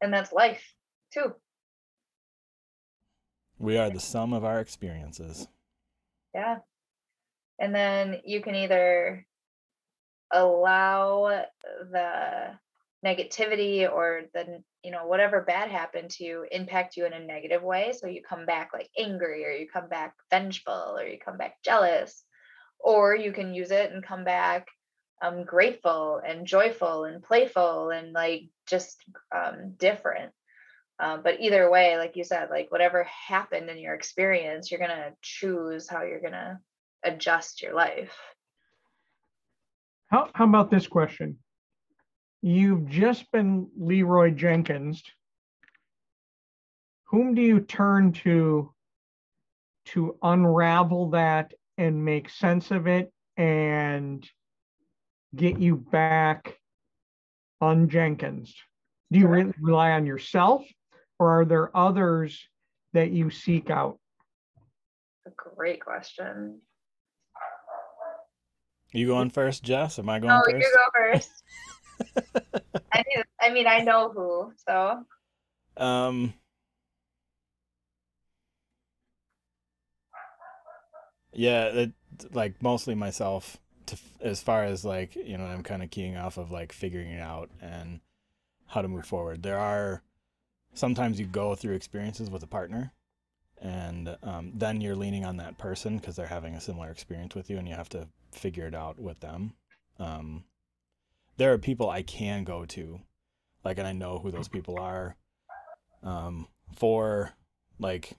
And 0.00 0.12
that's 0.12 0.32
life 0.32 0.62
too. 1.12 1.34
We 3.58 3.78
are 3.78 3.90
the 3.90 3.98
sum 3.98 4.32
of 4.32 4.44
our 4.44 4.60
experiences. 4.60 5.48
Yeah. 6.34 6.58
And 7.58 7.74
then 7.74 8.20
you 8.24 8.42
can 8.42 8.54
either 8.54 9.26
allow 10.32 11.46
the 11.90 12.58
negativity 13.04 13.90
or 13.90 14.22
the 14.32 14.62
you 14.84 14.90
know 14.90 15.06
whatever 15.06 15.42
bad 15.42 15.70
happened 15.70 16.10
to 16.10 16.24
you 16.24 16.46
impact 16.50 16.96
you 16.96 17.04
in 17.06 17.12
a 17.12 17.24
negative 17.24 17.62
way. 17.62 17.92
So 17.92 18.06
you 18.06 18.22
come 18.22 18.46
back 18.46 18.70
like 18.72 18.88
angry 18.98 19.44
or 19.44 19.50
you 19.50 19.66
come 19.68 19.88
back 19.88 20.14
vengeful 20.30 20.96
or 20.98 21.04
you 21.06 21.18
come 21.18 21.36
back 21.36 21.56
jealous 21.64 22.22
or 22.78 23.14
you 23.16 23.32
can 23.32 23.54
use 23.54 23.70
it 23.70 23.92
and 23.92 24.04
come 24.04 24.24
back 24.24 24.68
um, 25.20 25.44
grateful 25.44 26.20
and 26.24 26.46
joyful 26.46 27.04
and 27.04 27.22
playful 27.22 27.90
and 27.90 28.12
like 28.12 28.44
just 28.68 29.04
um, 29.34 29.74
different. 29.76 30.32
Um, 31.00 31.22
but 31.24 31.40
either 31.40 31.70
way 31.70 31.96
like 31.96 32.14
you 32.16 32.22
said 32.22 32.50
like 32.50 32.70
whatever 32.70 33.04
happened 33.04 33.68
in 33.68 33.78
your 33.78 33.94
experience 33.94 34.70
you're 34.70 34.78
gonna 34.78 35.12
choose 35.22 35.88
how 35.88 36.02
you're 36.02 36.20
gonna 36.20 36.60
adjust 37.02 37.62
your 37.62 37.74
life. 37.74 38.16
How, 40.08 40.30
how 40.34 40.44
about 40.44 40.70
this 40.70 40.86
question 40.86 41.38
You've 42.42 42.88
just 42.88 43.30
been 43.30 43.68
Leroy 43.78 44.30
Jenkins. 44.30 45.00
Whom 47.06 47.34
do 47.34 47.42
you 47.42 47.60
turn 47.60 48.12
to 48.24 48.72
to 49.84 50.16
unravel 50.22 51.10
that 51.10 51.52
and 51.78 52.04
make 52.04 52.28
sense 52.28 52.70
of 52.72 52.86
it 52.88 53.12
and 53.36 54.28
get 55.36 55.60
you 55.60 55.76
back 55.76 56.58
on 57.60 57.88
Jenkins? 57.88 58.54
Do 59.12 59.20
you 59.20 59.28
really 59.28 59.54
rely 59.60 59.92
on 59.92 60.04
yourself 60.04 60.64
or 61.20 61.42
are 61.42 61.44
there 61.44 61.76
others 61.76 62.48
that 62.92 63.12
you 63.12 63.30
seek 63.30 63.70
out? 63.70 63.98
A 65.26 65.30
great 65.36 65.80
question. 65.80 66.60
You 68.92 69.06
going 69.06 69.30
first, 69.30 69.62
Jess? 69.62 69.98
Am 70.00 70.08
I 70.08 70.18
going 70.18 70.32
oh, 70.32 70.42
first? 70.44 70.56
you 70.56 70.74
go 70.74 71.12
first. 71.12 71.30
I 72.92 73.02
mean, 73.06 73.24
I 73.40 73.50
mean, 73.50 73.66
I 73.66 73.80
know 73.80 74.10
who. 74.10 74.52
So. 74.68 75.04
Um. 75.76 76.34
Yeah, 81.32 81.64
it, 81.66 81.92
like 82.32 82.62
mostly 82.62 82.94
myself. 82.94 83.58
To 83.86 83.96
as 84.20 84.40
far 84.40 84.64
as 84.64 84.84
like 84.84 85.16
you 85.16 85.36
know, 85.36 85.44
I'm 85.44 85.62
kind 85.62 85.82
of 85.82 85.90
keying 85.90 86.16
off 86.16 86.38
of 86.38 86.50
like 86.50 86.72
figuring 86.72 87.10
it 87.10 87.20
out 87.20 87.50
and 87.60 88.00
how 88.66 88.82
to 88.82 88.88
move 88.88 89.06
forward. 89.06 89.42
There 89.42 89.58
are 89.58 90.02
sometimes 90.74 91.18
you 91.18 91.26
go 91.26 91.54
through 91.54 91.74
experiences 91.74 92.30
with 92.30 92.42
a 92.42 92.46
partner, 92.46 92.92
and 93.60 94.16
um, 94.22 94.52
then 94.54 94.80
you're 94.80 94.96
leaning 94.96 95.24
on 95.24 95.36
that 95.38 95.58
person 95.58 95.98
because 95.98 96.16
they're 96.16 96.26
having 96.26 96.54
a 96.54 96.60
similar 96.60 96.90
experience 96.90 97.34
with 97.34 97.50
you, 97.50 97.58
and 97.58 97.68
you 97.68 97.74
have 97.74 97.88
to 97.90 98.08
figure 98.32 98.66
it 98.66 98.74
out 98.74 98.98
with 98.98 99.20
them. 99.20 99.54
Um, 99.98 100.44
there 101.36 101.52
are 101.52 101.58
people 101.58 101.90
I 101.90 102.02
can 102.02 102.44
go 102.44 102.64
to, 102.66 103.00
like, 103.64 103.78
and 103.78 103.86
I 103.86 103.92
know 103.92 104.18
who 104.18 104.30
those 104.30 104.48
people 104.48 104.78
are, 104.78 105.16
um, 106.02 106.48
for 106.74 107.32
like 107.78 108.16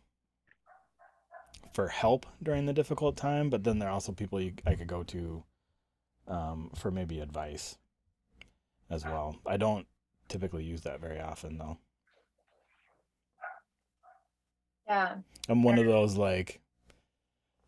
for 1.73 1.87
help 1.87 2.25
during 2.41 2.65
the 2.65 2.73
difficult 2.73 3.17
time. 3.17 3.49
But 3.49 3.63
then 3.63 3.79
there 3.79 3.89
are 3.89 3.93
also 3.93 4.11
people 4.11 4.41
you, 4.41 4.53
I 4.65 4.75
could 4.75 4.87
go 4.87 5.03
to, 5.03 5.43
um, 6.27 6.71
for 6.75 6.91
maybe 6.91 7.19
advice 7.19 7.77
as 8.89 9.03
well. 9.05 9.37
I 9.45 9.57
don't 9.57 9.87
typically 10.27 10.63
use 10.63 10.81
that 10.81 11.01
very 11.01 11.19
often 11.19 11.57
though. 11.57 11.77
Yeah. 14.87 15.15
I'm 15.49 15.63
one 15.63 15.79
of 15.79 15.85
those 15.85 16.17
like 16.17 16.61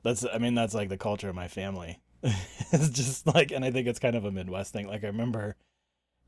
that's 0.03 0.25
I 0.31 0.37
mean 0.37 0.53
that's 0.55 0.73
like 0.73 0.89
the 0.89 0.97
culture 0.97 1.29
of 1.29 1.35
my 1.35 1.47
family. 1.47 1.99
it's 2.71 2.89
just 2.89 3.27
like, 3.27 3.51
and 3.51 3.63
I 3.63 3.71
think 3.71 3.87
it's 3.87 3.99
kind 3.99 4.15
of 4.15 4.25
a 4.25 4.31
Midwest 4.31 4.73
thing. 4.73 4.87
Like 4.87 5.03
I 5.03 5.07
remember 5.07 5.55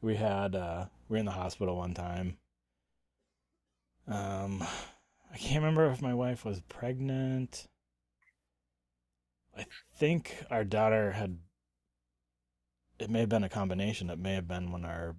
we 0.01 0.15
had, 0.15 0.55
uh, 0.55 0.85
we 1.09 1.15
were 1.15 1.19
in 1.19 1.25
the 1.25 1.31
hospital 1.31 1.77
one 1.77 1.93
time. 1.93 2.37
Um, 4.07 4.63
I 5.33 5.37
can't 5.37 5.63
remember 5.63 5.89
if 5.91 6.01
my 6.01 6.13
wife 6.13 6.45
was 6.45 6.61
pregnant. 6.69 7.67
I 9.57 9.65
think 9.95 10.37
our 10.51 10.63
daughter 10.63 11.11
had, 11.13 11.39
it 12.99 13.09
may 13.09 13.21
have 13.21 13.29
been 13.29 13.43
a 13.43 13.49
combination. 13.49 14.11
It 14.11 14.19
may 14.19 14.35
have 14.35 14.47
been 14.47 14.71
when 14.71 14.85
our 14.85 15.15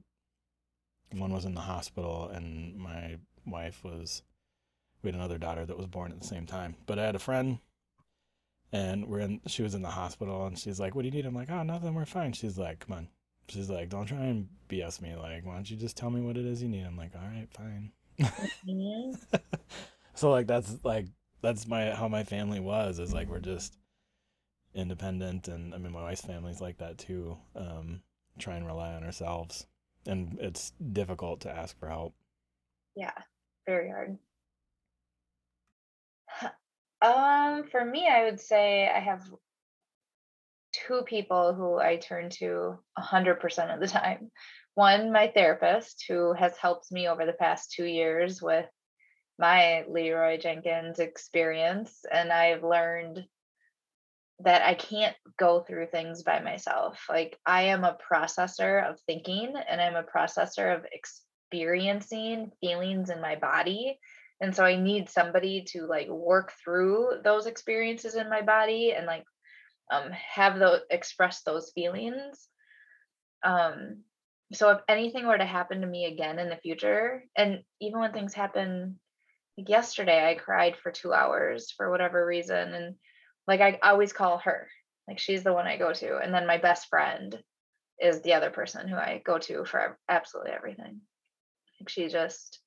one 1.13 1.33
was 1.33 1.45
in 1.45 1.55
the 1.55 1.63
hospital 1.63 2.29
and 2.29 2.77
my 2.77 3.17
wife 3.47 3.83
was, 3.83 4.23
we 5.03 5.09
had 5.09 5.17
another 5.17 5.39
daughter 5.39 5.67
that 5.67 5.77
was 5.77 5.87
born 5.87 6.13
at 6.13 6.21
the 6.21 6.27
same 6.27 6.47
time. 6.47 6.77
But 6.87 7.01
I 7.01 7.07
had 7.07 7.17
a 7.17 7.21
friend 7.21 7.59
and 8.73 9.07
we're 9.07 9.21
in 9.21 9.41
she 9.47 9.63
was 9.63 9.75
in 9.75 9.83
the 9.83 9.89
hospital 9.89 10.47
and 10.47 10.59
she's 10.59 10.81
like 10.81 10.95
what 10.95 11.03
do 11.03 11.09
you 11.09 11.13
need? 11.13 11.27
I'm 11.27 11.35
like 11.35 11.51
oh 11.51 11.63
nothing 11.63 11.95
we're 11.95 12.05
fine. 12.05 12.33
She's 12.33 12.59
like 12.59 12.81
come 12.81 12.97
on. 12.97 13.09
She's 13.49 13.71
like 13.71 13.89
don't 13.89 14.07
try 14.07 14.19
and 14.19 14.49
bs 14.69 15.01
me 15.01 15.15
like 15.17 15.45
why 15.47 15.55
don't 15.55 15.71
you 15.71 15.77
just 15.77 15.97
tell 15.97 16.11
me 16.11 16.21
what 16.21 16.37
it 16.37 16.45
is 16.45 16.63
you 16.63 16.69
need? 16.69 16.85
I'm 16.85 16.97
like 16.97 17.13
all 17.15 17.23
right 17.23 17.49
fine. 17.51 17.93
Mm-hmm. 18.21 19.37
so 20.15 20.31
like 20.31 20.47
that's 20.47 20.77
like 20.85 21.07
that's 21.41 21.67
my 21.67 21.95
how 21.95 22.09
my 22.09 22.25
family 22.25 22.61
was 22.61 22.99
is 22.99 23.13
like 23.15 23.29
we're 23.29 23.39
just 23.39 23.79
independent 24.75 25.49
and 25.49 25.75
i 25.75 25.79
mean 25.79 25.93
my 25.93 26.03
wife's 26.03 26.21
family's 26.21 26.61
like 26.61 26.79
that 26.79 26.99
too 26.99 27.37
um 27.57 28.03
try 28.39 28.57
and 28.57 28.67
rely 28.67 28.93
on 28.93 29.03
ourselves 29.03 29.67
and 30.07 30.37
it's 30.41 30.73
difficult 30.93 31.41
to 31.41 31.51
ask 31.51 31.79
for 31.79 31.89
help. 31.89 32.15
Yeah 32.95 33.13
very 33.69 33.91
hard 33.91 34.17
um, 37.03 37.65
for 37.71 37.85
me, 37.85 38.09
I 38.09 38.25
would 38.25 38.41
say 38.41 38.89
I 38.89 38.99
have 38.99 39.23
two 40.73 41.03
people 41.07 41.55
who 41.55 41.79
I 41.79 41.97
turn 41.97 42.31
to 42.31 42.79
100% 42.99 43.75
of 43.75 43.81
the 43.81 43.87
time. 43.87 44.31
One, 44.75 45.13
my 45.13 45.29
therapist, 45.29 46.05
who 46.09 46.33
has 46.35 46.57
helped 46.57 46.93
me 46.93 47.09
over 47.09 47.27
the 47.27 47.33
past 47.33 47.73
two 47.73 47.85
years 47.85 48.41
with 48.41 48.67
my 49.39 49.85
Leroy 49.89 50.39
Jenkins 50.39 50.99
experience. 50.99 52.05
And 52.11 52.33
I've 52.33 52.63
learned 52.63 53.25
that 54.41 54.63
I 54.63 54.75
can't 54.75 55.17
go 55.37 55.61
through 55.61 55.87
things 55.87 56.23
by 56.23 56.41
myself. 56.41 57.07
Like 57.09 57.39
I 57.45 57.63
am 57.63 57.85
a 57.85 57.97
processor 58.11 58.89
of 58.89 59.01
thinking 59.01 59.55
and 59.69 59.81
I'm 59.81 59.97
a 59.97 60.05
processor 60.05 60.77
of 60.77 60.87
experiencing 60.93 62.53
feelings 62.61 63.11
in 63.11 63.21
my 63.21 63.37
body. 63.37 63.99
And 64.41 64.55
so 64.55 64.65
I 64.65 64.77
need 64.77 65.09
somebody 65.09 65.65
to 65.73 65.87
like 65.87 66.09
work 66.09 66.53
through 66.63 67.21
those 67.25 67.47
experiences 67.47 68.15
in 68.15 68.31
my 68.31 68.43
body 68.43 68.93
and 68.93 69.07
like 69.07 69.25
um 69.91 70.11
have 70.13 70.59
those 70.59 70.81
express 70.91 71.43
those 71.43 71.73
feelings. 71.75 72.49
Um 73.43 74.03
so 74.53 74.71
if 74.71 74.81
anything 74.89 75.27
were 75.27 75.39
to 75.39 75.45
happen 75.45 75.81
to 75.81 75.87
me 75.87 76.07
again 76.07 76.39
in 76.39 76.49
the 76.49 76.57
future 76.57 77.25
and 77.37 77.63
even 77.81 78.01
when 78.01 78.13
things 78.13 78.33
happen 78.33 78.99
like 79.59 79.69
yesterday 79.69 80.31
I 80.31 80.35
cried 80.37 80.77
for 80.77 80.91
2 80.91 81.13
hours 81.13 81.73
for 81.73 81.91
whatever 81.91 82.25
reason 82.25 82.73
and 82.75 82.95
like 83.49 83.61
I 83.61 83.79
always 83.83 84.13
call 84.13 84.39
her. 84.39 84.69
Like 85.09 85.19
she's 85.19 85.43
the 85.43 85.55
one 85.55 85.67
I 85.67 85.79
go 85.79 85.93
to. 85.93 86.19
And 86.19 86.33
then 86.33 86.47
my 86.47 86.59
best 86.59 86.89
friend 86.89 87.37
is 88.01 88.21
the 88.21 88.35
other 88.35 88.51
person 88.51 88.87
who 88.87 88.97
I 88.97 89.23
go 89.25 89.39
to 89.39 89.65
for 89.65 89.99
absolutely 90.09 90.53
everything. 90.53 91.01
Like 91.81 91.89
she 91.89 92.09
just 92.09 92.61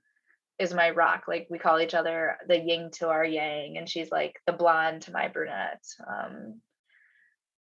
is 0.59 0.73
my 0.73 0.91
rock. 0.91 1.23
Like 1.27 1.47
we 1.49 1.59
call 1.59 1.79
each 1.79 1.93
other 1.93 2.37
the 2.47 2.59
yin 2.59 2.91
to 2.93 3.09
our 3.09 3.25
yang, 3.25 3.77
and 3.77 3.89
she's 3.89 4.11
like 4.11 4.39
the 4.45 4.53
blonde 4.53 5.03
to 5.03 5.11
my 5.11 5.27
brunette. 5.27 5.83
Um, 6.07 6.61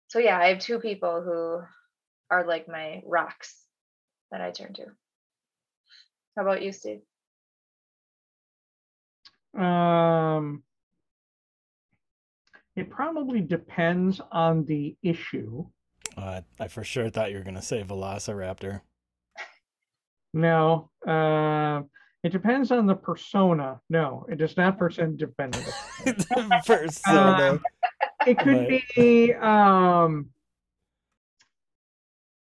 so 0.07 0.19
yeah, 0.19 0.37
I 0.37 0.49
have 0.49 0.59
two 0.59 0.79
people 0.79 1.21
who 1.21 1.61
are 2.29 2.45
like 2.45 2.67
my 2.67 3.01
rocks 3.05 3.55
that 4.31 4.41
I 4.41 4.51
turn 4.51 4.73
to. 4.73 4.85
How 6.35 6.43
about 6.43 6.61
you, 6.61 6.71
Steve? 6.71 7.01
Um, 9.57 10.63
it 12.75 12.89
probably 12.89 13.41
depends 13.41 14.19
on 14.31 14.65
the 14.65 14.95
issue. 15.03 15.65
Uh, 16.17 16.41
I 16.59 16.67
for 16.67 16.83
sure 16.83 17.09
thought 17.09 17.31
you 17.31 17.37
were 17.37 17.43
gonna 17.43 17.61
say 17.61 17.83
Velociraptor. 17.83 18.81
No, 20.33 20.89
uh, 21.07 21.81
it 22.23 22.31
depends 22.31 22.71
on 22.71 22.85
the 22.87 22.95
persona. 22.95 23.79
No, 23.89 24.25
it 24.29 24.41
is 24.41 24.55
not 24.55 24.77
person 24.77 25.17
dependent. 25.17 25.67
persona. 26.65 27.51
Um, 27.51 27.59
it 28.25 28.39
could 28.39 28.57
Right. 28.57 28.83
be 28.95 29.33
um, 29.33 30.29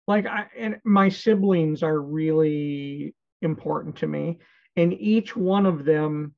like 0.06 0.26
I 0.26 0.46
and 0.56 0.78
my 0.84 1.08
siblings 1.08 1.82
are 1.82 2.00
really 2.00 3.14
important 3.40 3.96
to 3.96 4.06
me, 4.06 4.38
and 4.76 4.92
each 4.92 5.34
one 5.34 5.64
of 5.64 5.86
them 5.86 6.34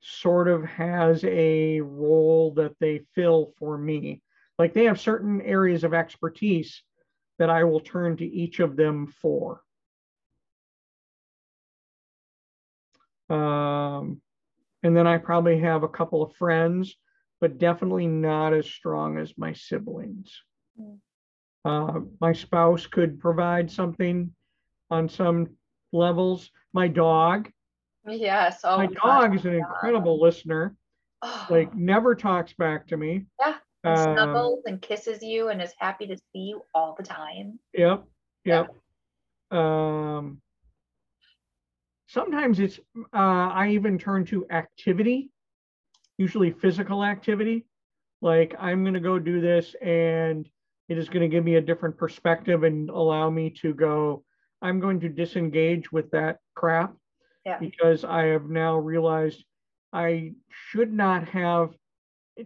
sort 0.00 0.46
of 0.48 0.64
has 0.64 1.24
a 1.24 1.80
role 1.80 2.52
that 2.54 2.78
they 2.78 3.00
fill 3.14 3.52
for 3.58 3.76
me. 3.76 4.22
Like 4.58 4.74
they 4.74 4.84
have 4.84 5.00
certain 5.00 5.40
areas 5.40 5.82
of 5.82 5.92
expertise 5.94 6.82
that 7.38 7.50
I 7.50 7.64
will 7.64 7.80
turn 7.80 8.16
to 8.18 8.24
each 8.26 8.60
of 8.60 8.76
them 8.76 9.08
for. 9.08 9.62
Um, 13.30 14.20
and 14.82 14.96
then 14.96 15.06
I 15.06 15.18
probably 15.18 15.60
have 15.60 15.82
a 15.82 15.88
couple 15.88 16.22
of 16.22 16.34
friends, 16.36 16.94
but 17.40 17.58
definitely 17.58 18.06
not 18.06 18.52
as 18.52 18.66
strong 18.66 19.18
as 19.18 19.32
my 19.38 19.52
siblings. 19.52 20.42
Mm. 20.80 20.98
Uh, 21.64 22.00
my 22.20 22.32
spouse 22.32 22.86
could 22.86 23.18
provide 23.20 23.70
something 23.70 24.34
on 24.90 25.08
some 25.08 25.56
levels. 25.92 26.50
My 26.72 26.88
dog, 26.88 27.50
Yes. 28.06 28.60
Oh, 28.64 28.76
my 28.76 28.86
God, 28.86 29.20
dog 29.22 29.34
is 29.34 29.44
an 29.46 29.52
yeah. 29.52 29.58
incredible 29.60 30.20
listener. 30.20 30.76
Oh, 31.22 31.46
Like 31.48 31.74
never 31.74 32.14
talks 32.14 32.52
back 32.52 32.86
to 32.88 32.96
me. 32.96 33.24
Yeah, 33.40 33.56
and 33.82 33.98
Um, 33.98 34.14
snuggles 34.14 34.62
and 34.66 34.82
kisses 34.82 35.22
you 35.22 35.48
and 35.48 35.62
is 35.62 35.72
happy 35.78 36.06
to 36.08 36.16
see 36.16 36.40
you 36.40 36.62
all 36.74 36.94
the 36.98 37.02
time. 37.02 37.58
Yep, 37.72 38.04
Yeah. 38.44 38.66
yep. 39.50 39.58
Um, 39.58 40.42
sometimes 42.14 42.60
it's, 42.60 42.78
uh, 43.12 43.50
I 43.60 43.70
even 43.70 43.98
turn 43.98 44.24
to 44.26 44.46
activity, 44.50 45.30
usually 46.16 46.52
physical 46.52 47.04
activity. 47.04 47.66
Like 48.22 48.54
I'm 48.58 48.84
gonna 48.84 49.00
go 49.00 49.18
do 49.18 49.40
this 49.40 49.74
and 49.82 50.48
it 50.88 50.96
is 50.96 51.08
gonna 51.08 51.28
give 51.28 51.44
me 51.44 51.56
a 51.56 51.60
different 51.60 51.98
perspective 51.98 52.62
and 52.62 52.88
allow 52.88 53.28
me 53.30 53.50
to 53.62 53.74
go, 53.74 54.24
I'm 54.62 54.78
going 54.78 55.00
to 55.00 55.08
disengage 55.08 55.90
with 55.90 56.08
that 56.12 56.38
crap. 56.54 56.94
Yeah. 57.44 57.58
Because 57.58 58.04
I 58.04 58.26
have 58.26 58.48
now 58.48 58.78
realized 58.78 59.44
I 59.92 60.32
should 60.68 60.92
not 60.92 61.28
have, 61.28 61.74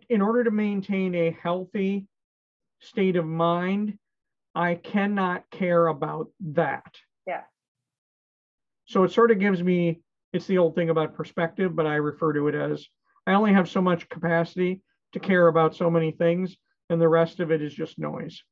in 0.09 0.23
order 0.23 0.45
to 0.45 0.51
maintain 0.51 1.15
a 1.15 1.37
healthy 1.43 2.07
state 2.81 3.17
of 3.17 3.27
mind, 3.27 3.99
I 4.55 4.75
cannot 4.77 5.49
care 5.51 5.87
about 5.87 6.31
that. 6.41 6.97
Yeah. 8.89 8.93
So 8.93 9.05
it 9.05 9.13
sort 9.13 9.31
of 9.31 9.39
gives 9.39 9.63
me, 9.63 10.01
it's 10.33 10.47
the 10.47 10.59
old 10.59 10.75
thing 10.75 10.91
about 10.91 11.15
perspective, 11.15 11.77
but 11.77 11.87
I 11.87 11.97
refer 11.97 12.33
to 12.33 12.49
it 12.49 12.55
as 12.55 12.87
I 13.27 13.35
only 13.35 13.53
have 13.53 13.69
so 13.69 13.83
much 13.83 14.09
capacity 14.09 14.81
to 15.13 15.21
care 15.21 15.49
about 15.49 15.77
so 15.77 15.91
many 15.91 16.13
things, 16.13 16.57
and 16.91 17.01
the 17.01 17.09
rest 17.09 17.41
of 17.41 17.51
it 17.51 17.63
is 17.63 17.75
just 17.75 17.99
noise. 17.99 18.43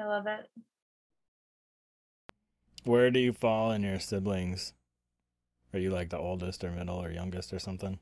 I 0.00 0.04
love 0.04 0.26
it. 0.26 0.48
Where 2.84 3.10
do 3.10 3.20
you 3.20 3.32
fall 3.32 3.70
in 3.70 3.82
your 3.82 4.00
siblings? 4.00 4.72
Are 5.72 5.78
you 5.78 5.90
like 5.90 6.10
the 6.10 6.18
oldest 6.18 6.64
or 6.64 6.70
middle 6.70 7.00
or 7.00 7.10
youngest 7.10 7.52
or 7.52 7.58
something? 7.58 7.98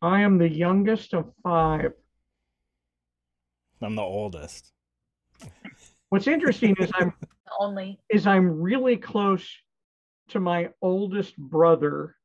I 0.00 0.22
am 0.22 0.38
the 0.38 0.48
youngest 0.48 1.14
of 1.14 1.32
five. 1.42 1.92
I'm 3.82 3.94
the 3.94 4.02
oldest. 4.02 4.72
What's 6.08 6.26
interesting 6.26 6.74
is 6.78 6.90
I'm 6.94 7.12
Only. 7.58 7.98
is 8.08 8.26
I'm 8.26 8.60
really 8.60 8.96
close 8.96 9.48
to 10.28 10.40
my 10.40 10.70
oldest 10.82 11.36
brother, 11.36 12.16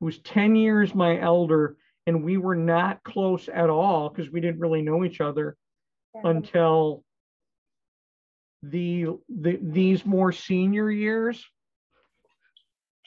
who's 0.00 0.18
10 0.20 0.56
years 0.56 0.94
my 0.94 1.20
elder, 1.20 1.76
and 2.06 2.24
we 2.24 2.36
were 2.36 2.56
not 2.56 3.02
close 3.04 3.48
at 3.48 3.70
all 3.70 4.08
because 4.08 4.30
we 4.30 4.40
didn't 4.40 4.60
really 4.60 4.82
know 4.82 5.04
each 5.04 5.20
other 5.20 5.56
Yeah. 6.14 6.22
until 6.30 7.04
the, 8.62 9.06
the 9.28 9.58
these 9.62 10.06
more 10.06 10.32
senior 10.32 10.90
years. 10.90 11.44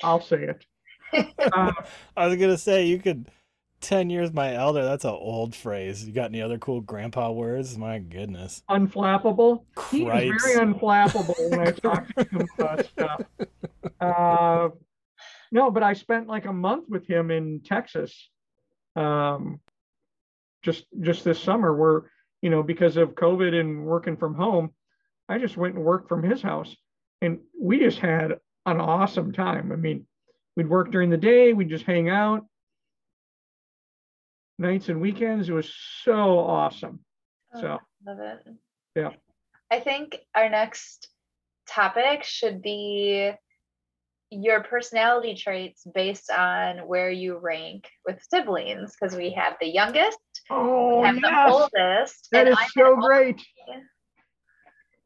I'll 0.03 0.21
say 0.21 0.43
it. 0.43 0.65
Uh, 1.51 1.71
I 2.17 2.27
was 2.27 2.37
gonna 2.37 2.57
say 2.57 2.85
you 2.85 2.99
could 2.99 3.27
ten 3.81 4.09
years 4.09 4.33
my 4.33 4.53
elder, 4.53 4.83
that's 4.83 5.05
an 5.05 5.11
old 5.11 5.55
phrase. 5.55 6.05
You 6.05 6.13
got 6.13 6.29
any 6.29 6.41
other 6.41 6.57
cool 6.57 6.81
grandpa 6.81 7.31
words? 7.31 7.77
My 7.77 7.99
goodness. 7.99 8.61
unflappable. 8.69 9.63
He 9.91 10.05
is 10.05 10.43
very 10.43 10.57
unflappable 10.65 11.51
when 11.51 11.59
I 11.59 11.71
talk 11.71 12.07
to 12.15 12.23
him 12.23 12.47
about 12.57 12.85
stuff. 12.85 13.21
Uh, 13.99 14.69
no, 15.51 15.71
but 15.71 15.83
I 15.83 15.93
spent 15.93 16.27
like 16.27 16.45
a 16.45 16.53
month 16.53 16.85
with 16.89 17.07
him 17.07 17.31
in 17.31 17.61
Texas, 17.61 18.29
um, 18.95 19.59
just 20.63 20.85
just 21.01 21.23
this 21.23 21.41
summer. 21.41 21.75
Where 21.75 22.11
you 22.41 22.49
know 22.49 22.63
because 22.63 22.97
of 22.97 23.15
COVID 23.15 23.59
and 23.59 23.85
working 23.85 24.17
from 24.17 24.35
home, 24.35 24.71
I 25.29 25.37
just 25.37 25.57
went 25.57 25.75
and 25.75 25.83
worked 25.83 26.09
from 26.09 26.23
his 26.23 26.41
house, 26.41 26.75
and 27.21 27.39
we 27.59 27.79
just 27.79 27.99
had 27.99 28.33
an 28.65 28.81
awesome 28.81 29.31
time. 29.31 29.71
I 29.71 29.75
mean, 29.75 30.05
we'd 30.55 30.69
work 30.69 30.91
during 30.91 31.09
the 31.09 31.17
day, 31.17 31.53
we'd 31.53 31.69
just 31.69 31.85
hang 31.85 32.09
out, 32.09 32.45
nights 34.57 34.89
and 34.89 34.99
weekends. 35.01 35.49
It 35.49 35.53
was 35.53 35.73
so 36.03 36.39
awesome. 36.39 36.99
Oh, 37.55 37.61
So. 37.61 37.77
love 38.05 38.19
it. 38.19 38.47
Yeah. 38.95 39.11
I 39.71 39.79
think 39.79 40.17
our 40.35 40.49
next 40.49 41.09
topic 41.69 42.23
should 42.23 42.61
be 42.61 43.31
your 44.29 44.63
personality 44.63 45.35
traits 45.35 45.85
based 45.93 46.29
on 46.31 46.79
where 46.87 47.09
you 47.09 47.37
rank 47.37 47.89
with 48.05 48.21
siblings 48.29 48.93
because 48.99 49.15
we 49.15 49.31
have 49.31 49.55
the 49.61 49.67
youngest, 49.67 50.17
Oh 50.49 50.99
we 50.99 51.05
have 51.05 51.15
yes. 51.15 51.23
the 51.23 51.51
oldest, 51.51 52.27
That 52.31 52.39
and 52.47 52.49
is 52.49 52.57
I'm 52.59 52.67
so 52.69 52.95
great. 52.95 53.41
only. 53.69 53.83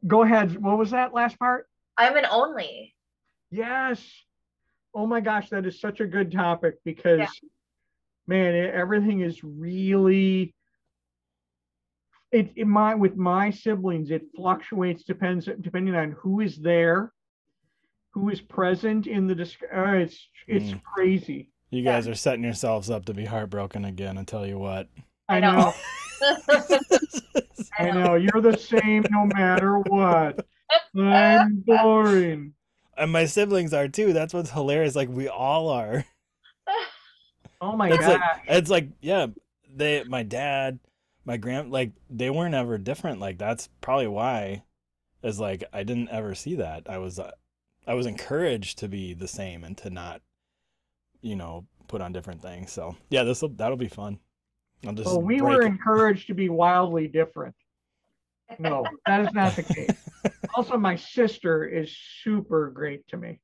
Go 0.07 0.23
ahead. 0.23 0.59
What 0.61 0.77
was 0.79 0.91
that 0.91 1.13
last 1.13 1.37
part? 1.37 1.67
I'm 1.97 2.17
an 2.17 2.25
only. 2.31 2.95
Yes. 3.51 4.03
Oh 4.95 5.05
my 5.05 5.21
gosh, 5.21 5.49
that 5.49 5.65
is 5.65 5.79
such 5.79 5.99
a 5.99 6.07
good 6.07 6.31
topic 6.31 6.75
because, 6.83 7.19
man, 8.27 8.53
it, 8.55 8.73
everything 8.73 9.21
is 9.21 9.43
really. 9.43 10.53
It, 12.31 12.53
in 12.55 12.69
my 12.69 12.95
with 12.95 13.17
my 13.17 13.49
siblings, 13.49 14.09
it 14.09 14.23
fluctuates 14.35 15.03
depends 15.03 15.49
depending 15.59 15.95
on 15.95 16.11
who 16.13 16.39
is 16.39 16.57
there, 16.57 17.11
who 18.11 18.29
is 18.29 18.39
present 18.39 19.05
in 19.05 19.27
the 19.27 19.35
disc. 19.35 19.59
Uh, 19.63 19.91
it's 19.95 20.27
it's 20.47 20.71
Mm. 20.71 20.81
crazy. 20.83 21.49
You 21.71 21.81
Yeah. 21.83 21.93
guys 21.93 22.07
are 22.07 22.15
setting 22.15 22.43
yourselves 22.43 22.89
up 22.89 23.05
to 23.05 23.13
be 23.13 23.25
heartbroken 23.25 23.83
again, 23.85 24.17
I 24.17 24.23
tell 24.23 24.45
you 24.47 24.57
what. 24.59 24.87
I 25.27 25.37
I 25.37 25.39
know. 25.41 25.73
know. 26.21 26.37
I 27.79 27.91
know. 27.91 28.15
You're 28.15 28.41
the 28.41 28.57
same 28.57 29.03
no 29.09 29.25
matter 29.25 29.79
what. 29.79 30.45
I'm 30.97 31.63
boring. 31.65 32.53
and 32.97 33.11
my 33.11 33.25
siblings 33.25 33.73
are 33.73 33.87
too. 33.89 34.13
That's 34.13 34.33
what's 34.33 34.51
hilarious. 34.51 34.95
Like 34.95 35.09
we 35.09 35.27
all 35.27 35.67
are. 35.69 36.05
Oh 37.61 37.75
my 37.77 37.89
god. 37.89 38.01
Like 38.01 38.21
it's 38.47 38.69
like 38.69 38.89
yeah, 39.01 39.27
they, 39.73 40.03
my 40.03 40.23
dad, 40.23 40.79
my 41.25 41.37
grand, 41.37 41.71
like 41.71 41.91
they 42.09 42.29
weren't 42.29 42.55
ever 42.55 42.77
different. 42.77 43.19
Like 43.19 43.37
that's 43.37 43.69
probably 43.81 44.07
why, 44.07 44.63
is 45.23 45.39
like 45.39 45.63
I 45.73 45.83
didn't 45.83 46.09
ever 46.09 46.35
see 46.35 46.55
that. 46.55 46.89
I 46.89 46.97
was, 46.97 47.19
uh, 47.19 47.31
I 47.87 47.93
was 47.93 48.05
encouraged 48.07 48.79
to 48.79 48.87
be 48.87 49.13
the 49.13 49.27
same 49.27 49.63
and 49.63 49.77
to 49.79 49.89
not, 49.89 50.21
you 51.21 51.35
know, 51.35 51.65
put 51.87 52.01
on 52.01 52.13
different 52.13 52.41
things. 52.41 52.71
So 52.71 52.95
yeah, 53.09 53.23
this 53.23 53.43
that'll 53.55 53.77
be 53.77 53.87
fun. 53.87 54.19
I'll 54.85 54.93
just 54.93 55.07
Well, 55.07 55.21
we 55.21 55.41
were 55.41 55.61
it. 55.61 55.67
encouraged 55.67 56.27
to 56.27 56.33
be 56.33 56.49
wildly 56.49 57.07
different. 57.07 57.55
No, 58.59 58.85
that 59.05 59.21
is 59.21 59.33
not 59.33 59.55
the 59.55 59.63
case. 59.63 59.89
Also, 60.53 60.77
my 60.77 60.97
sister 60.97 61.65
is 61.65 61.97
super 62.23 62.69
great 62.69 63.07
to 63.07 63.15
me. 63.17 63.39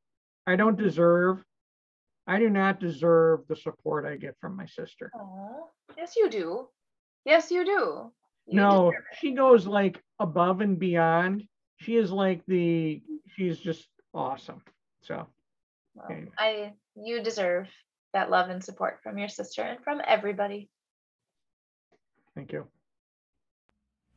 I 0.46 0.58
don't 0.58 0.78
deserve, 0.78 1.42
I 2.28 2.40
do 2.40 2.50
not 2.50 2.80
deserve 2.80 3.42
the 3.48 3.56
support 3.56 4.06
I 4.06 4.18
get 4.18 4.36
from 4.42 4.56
my 4.56 4.66
sister. 4.66 5.12
Aw, 5.16 5.64
yes, 5.98 6.16
you 6.18 6.30
do. 6.30 6.68
Yes, 7.26 7.50
you 7.52 7.64
do. 7.66 8.12
You 8.48 8.60
No, 8.60 8.92
she 9.20 9.32
goes 9.34 9.66
like 9.66 10.02
above 10.20 10.62
and 10.62 10.78
beyond. 10.78 11.44
She 11.78 11.96
is 11.96 12.12
like 12.12 12.42
the, 12.48 13.02
she's 13.36 13.60
just 13.60 13.88
awesome. 14.14 14.62
So, 15.02 15.26
Well, 15.96 16.06
Okay. 16.12 16.28
I 16.38 16.74
you 16.96 17.22
deserve 17.24 17.70
that 18.14 18.30
love 18.30 18.50
and 18.50 18.64
support 18.64 19.00
from 19.04 19.18
your 19.18 19.30
sister 19.30 19.62
and 19.62 19.80
from 19.84 20.02
everybody. 20.06 20.70
thank 22.36 22.52
you. 22.52 22.68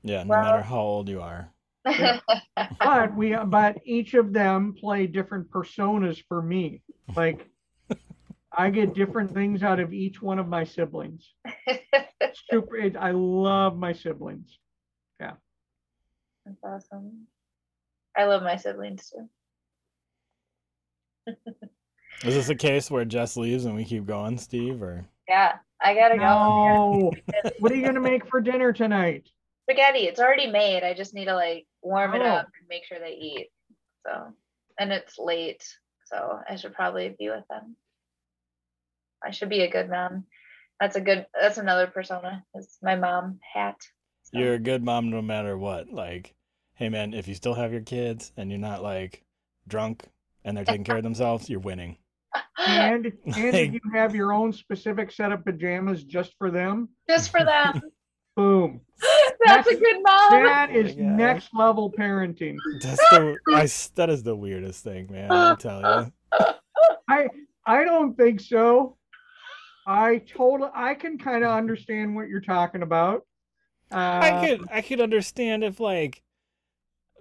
Yeah, 0.03 0.23
no 0.25 0.31
Well- 0.31 0.43
matter 0.43 0.63
how 0.63 0.81
old 0.81 1.09
you 1.09 1.21
are. 1.23 1.53
Yeah. 1.87 2.21
But 2.79 3.15
we, 3.17 3.35
but 3.37 3.79
each 3.85 4.15
of 4.15 4.33
them 4.33 4.75
play 4.79 5.07
different 5.07 5.51
personas 5.51 6.23
for 6.29 6.43
me. 6.43 6.83
Like, 7.17 7.49
I 8.61 8.69
get 8.69 8.93
different 8.93 9.33
things 9.33 9.63
out 9.63 9.81
of 9.81 9.95
each 9.95 10.21
one 10.21 10.39
of 10.39 10.47
my 10.47 10.65
siblings. 10.65 11.33
Super, 12.51 12.77
it, 12.77 12.95
I 12.95 13.13
love 13.13 13.79
my 13.79 13.95
siblings. 13.95 14.59
Yeah. 15.19 15.33
That's 16.45 16.59
awesome. 16.63 17.27
I 18.15 18.25
love 18.25 18.43
my 18.43 18.57
siblings 18.57 19.11
too. 19.11 19.29
Is 22.23 22.35
this 22.35 22.51
a 22.51 22.55
case 22.55 22.91
where 22.91 23.07
Jess 23.07 23.39
leaves 23.39 23.65
and 23.65 23.75
we 23.75 23.85
keep 23.87 24.05
going, 24.05 24.37
Steve? 24.37 24.83
Or 24.83 25.07
Yeah, 25.27 25.55
I 25.83 25.95
gotta 25.95 26.19
go. 26.19 26.23
No, 26.25 27.13
what 27.61 27.73
are 27.73 27.77
you 27.77 27.85
gonna 27.87 27.99
make 27.99 28.27
for 28.27 28.43
dinner 28.43 28.75
tonight? 28.75 29.27
Spaghetti, 29.71 30.01
it's 30.01 30.21
already 30.21 30.49
made. 30.49 30.83
I 30.83 30.93
just 30.93 31.15
need 31.15 31.27
to 31.27 31.35
like 31.35 31.67
warm 31.81 32.13
it 32.15 32.21
Oh. 32.21 32.27
up 32.27 32.47
and 32.59 32.69
make 32.69 32.85
sure 32.85 32.99
they 32.99 33.15
eat. 33.15 33.49
So, 34.07 34.35
and 34.79 34.93
it's 34.93 35.19
late, 35.19 35.65
so 36.05 36.41
I 36.47 36.57
should 36.57 36.75
probably 36.75 37.17
be 37.19 37.31
with 37.31 37.45
them. 37.49 37.75
I 39.25 39.31
should 39.31 39.49
be 39.49 39.61
a 39.63 39.71
good 39.71 39.89
mom. 39.91 40.25
That's 40.81 40.97
a 40.97 41.01
good. 41.01 41.27
That's 41.39 41.59
another 41.59 41.87
persona. 41.87 42.45
Is 42.55 42.79
my 42.83 42.97
mom 42.97 43.39
hat. 43.55 43.77
So, 44.23 44.39
you're 44.39 44.55
a 44.55 44.59
good 44.59 44.83
mom 44.83 45.11
no 45.11 45.21
matter 45.21 45.57
what. 45.59 45.91
Like, 45.93 46.35
hey 46.75 46.89
man, 46.89 47.15
if 47.15 47.29
you 47.29 47.35
still 47.35 47.55
have 47.55 47.73
your 47.73 47.83
kids 47.83 48.33
and 48.37 48.51
you're 48.51 48.59
not 48.61 48.83
like 48.83 49.25
drunk 49.69 50.05
and 50.45 50.57
they're 50.57 50.65
taking 50.65 50.85
care 50.85 50.97
of 50.97 51.03
themselves, 51.11 51.51
you're 51.51 51.61
winning. 51.61 51.97
And, 52.59 53.07
and 53.27 53.53
Like- 53.53 53.73
you 53.73 53.81
have 53.93 54.15
your 54.15 54.33
own 54.33 54.53
specific 54.53 55.11
set 55.11 55.33
of 55.33 55.45
pajamas 55.45 56.05
just 56.05 56.35
for 56.39 56.51
them, 56.51 56.89
just 57.09 57.31
for 57.31 57.45
them. 57.45 57.81
boom. 58.37 58.81
That's 59.45 59.67
a 59.69 59.75
good 59.75 59.97
mom. 60.03 60.45
That 60.45 60.71
is 60.71 60.95
oh 60.95 61.01
my 61.03 61.09
gosh. 61.09 61.19
next 61.19 61.49
level 61.55 61.93
parenting. 61.99 62.57
That's 62.81 63.01
the 63.11 63.37
I, 63.53 63.63
s- 63.63 63.89
that 63.97 64.09
is 64.11 64.23
the 64.23 64.37
weirdest 64.37 64.85
thing, 64.85 65.09
man. 65.11 65.31
I 65.33 65.55
tell 65.57 65.81
you. 65.81 66.13
I 67.09 67.29
I 67.67 67.85
don't 67.85 68.17
think 68.17 68.41
so. 68.41 68.97
I 69.91 70.19
totally 70.19 70.71
I 70.73 70.95
can 70.95 71.19
kind 71.19 71.43
of 71.43 71.51
understand 71.51 72.15
what 72.15 72.29
you're 72.29 72.41
talking 72.41 72.83
about. 72.83 73.27
Uh, 73.91 74.21
I 74.23 74.47
could 74.47 74.69
I 74.71 74.83
could 74.83 75.01
understand 75.01 75.65
if 75.65 75.81
like 75.81 76.23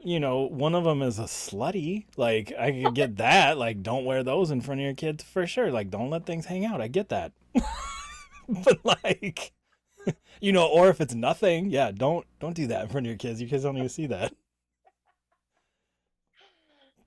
you 0.03 0.19
know 0.19 0.41
one 0.41 0.75
of 0.75 0.83
them 0.83 1.01
is 1.01 1.17
a 1.17 1.23
slutty 1.23 2.05
like 2.15 2.53
I 2.57 2.71
could 2.71 2.93
get 2.93 3.17
that 3.17 3.57
like 3.57 3.81
don't 3.81 4.05
wear 4.05 4.21
those 4.21 4.51
in 4.51 4.61
front 4.61 4.81
of 4.81 4.85
your 4.85 4.93
kids 4.93 5.23
for 5.23 5.47
sure 5.47 5.71
like 5.71 5.89
don't 5.89 6.11
let 6.11 6.27
things 6.27 6.45
hang 6.45 6.63
out 6.63 6.79
I 6.79 6.87
get 6.87 7.09
that 7.09 7.31
but 8.47 8.85
like 8.85 9.51
you 10.39 10.51
know 10.51 10.67
or 10.67 10.89
if 10.89 11.01
it's 11.01 11.15
nothing 11.15 11.71
yeah 11.71 11.91
don't 11.91 12.25
don't 12.39 12.55
do 12.55 12.67
that 12.67 12.83
in 12.83 12.89
front 12.89 13.07
of 13.07 13.09
your 13.09 13.17
kids 13.17 13.41
your 13.41 13.49
kids 13.49 13.63
don't 13.63 13.77
even 13.77 13.89
see 13.89 14.05
that 14.05 14.31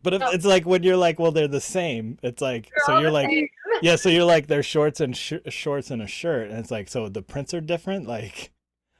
but 0.02 0.12
if 0.12 0.22
it's 0.34 0.44
like 0.44 0.66
when 0.66 0.82
you're 0.82 0.96
like 0.96 1.20
well 1.20 1.30
they're 1.32 1.48
the 1.48 1.60
same 1.60 2.18
it's 2.22 2.42
like 2.42 2.64
They're 2.64 2.96
so 2.96 2.98
you're 2.98 3.12
like 3.12 3.30
same. 3.30 3.48
Yeah 3.82 3.96
so 3.96 4.08
you're 4.08 4.24
like 4.24 4.46
they're 4.46 4.62
shorts 4.62 5.00
and 5.00 5.16
sh- 5.16 5.34
shorts 5.48 5.90
and 5.90 6.00
a 6.00 6.06
shirt 6.06 6.48
and 6.50 6.58
it's 6.58 6.70
like 6.70 6.88
so 6.88 7.08
the 7.08 7.22
prints 7.22 7.52
are 7.54 7.60
different? 7.60 8.06
Like 8.06 8.52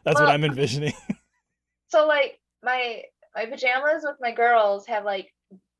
that's 0.05 0.21
what 0.21 0.29
i'm 0.29 0.45
envisioning. 0.45 0.95
So 1.88 2.07
like 2.07 2.40
my 2.62 3.03
my 3.35 3.45
pajamas 3.47 4.03
with 4.03 4.16
my 4.21 4.33
girls 4.33 4.87
have 4.87 5.05
like 5.05 5.31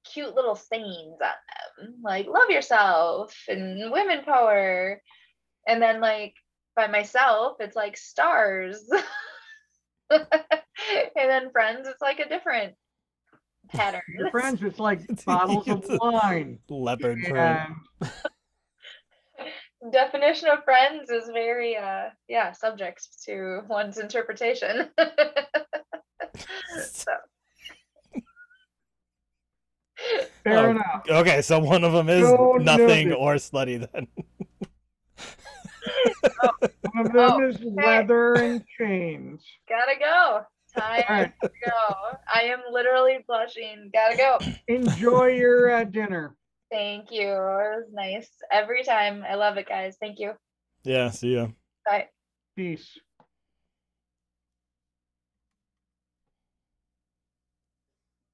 cute 0.05 0.35
little 0.35 0.55
sayings 0.57 1.17
on 1.23 1.87
them 1.87 1.95
like 2.05 2.27
love 2.27 2.51
yourself 2.51 3.35
and 3.49 3.91
women 3.91 4.23
power. 4.25 5.01
And 5.67 5.81
then 5.81 6.01
like 6.03 6.35
by 6.77 6.87
myself 6.88 7.57
it's 7.61 7.77
like 7.77 7.97
stars. 7.97 8.85
And 10.11 11.31
then 11.31 11.51
friends 11.53 11.88
it's 11.88 12.03
like 12.03 12.19
a 12.19 12.29
different 12.29 12.75
pattern. 13.71 14.03
Your 14.19 14.31
friends, 14.31 14.62
it's 14.62 14.79
like 14.79 15.01
It's- 15.09 15.25
bottles 15.25 15.67
of 15.69 15.79
it's 15.79 15.88
a- 15.91 15.97
wine. 15.99 16.59
leopard 16.69 17.19
print. 17.23 17.37
And 18.03 18.11
definition 19.90 20.49
of 20.49 20.62
friends 20.64 21.11
is 21.11 21.29
very 21.33 21.77
uh 21.77 22.05
yeah 22.29 22.53
subject 22.53 23.07
to 23.25 23.62
one's 23.68 23.99
interpretation 23.99 24.88
so 26.92 27.12
fair 30.45 30.59
Oh, 30.59 30.71
enough. 30.71 30.85
Okay, 31.09 31.42
so 31.42 31.59
one 31.59 31.85
of 31.85 31.92
them 31.92 32.09
is 32.09 32.29
So 32.29 32.57
nothing 32.61 33.09
noted. 33.09 33.18
or 33.21 33.35
slutty 33.37 33.88
then. 33.92 34.07
One 36.92 37.07
of 37.07 37.12
them 37.12 37.40
Oh, 37.40 37.49
is 37.49 37.57
leather 37.62 38.40
and 38.42 38.62
chains. 38.79 39.42
gotta 39.68 39.99
go 39.99 40.42
time 40.75 41.03
All 41.09 41.14
right. 41.16 41.33
to 41.42 41.49
go 41.64 42.18
i 42.33 42.42
am 42.42 42.61
literally 42.71 43.18
blushing 43.27 43.90
gotta 43.92 44.16
go 44.16 44.38
Enjoy 44.68 45.27
your 45.27 45.71
uh, 45.75 45.85
dinner. 45.85 46.35
Thank 46.73 47.11
you. 47.11 47.29
It 47.29 47.77
was 47.77 47.85
nice. 47.93 48.29
Every 48.51 48.83
time. 48.83 49.25
I 49.29 49.35
love 49.35 49.57
it 49.59 49.69
guys. 49.69 49.97
Thank 50.01 50.19
you. 50.19 50.33
Yeah, 50.85 51.11
see 51.11 51.35
ya. 51.35 51.49
bye. 51.87 52.09
Peace. 52.57 52.99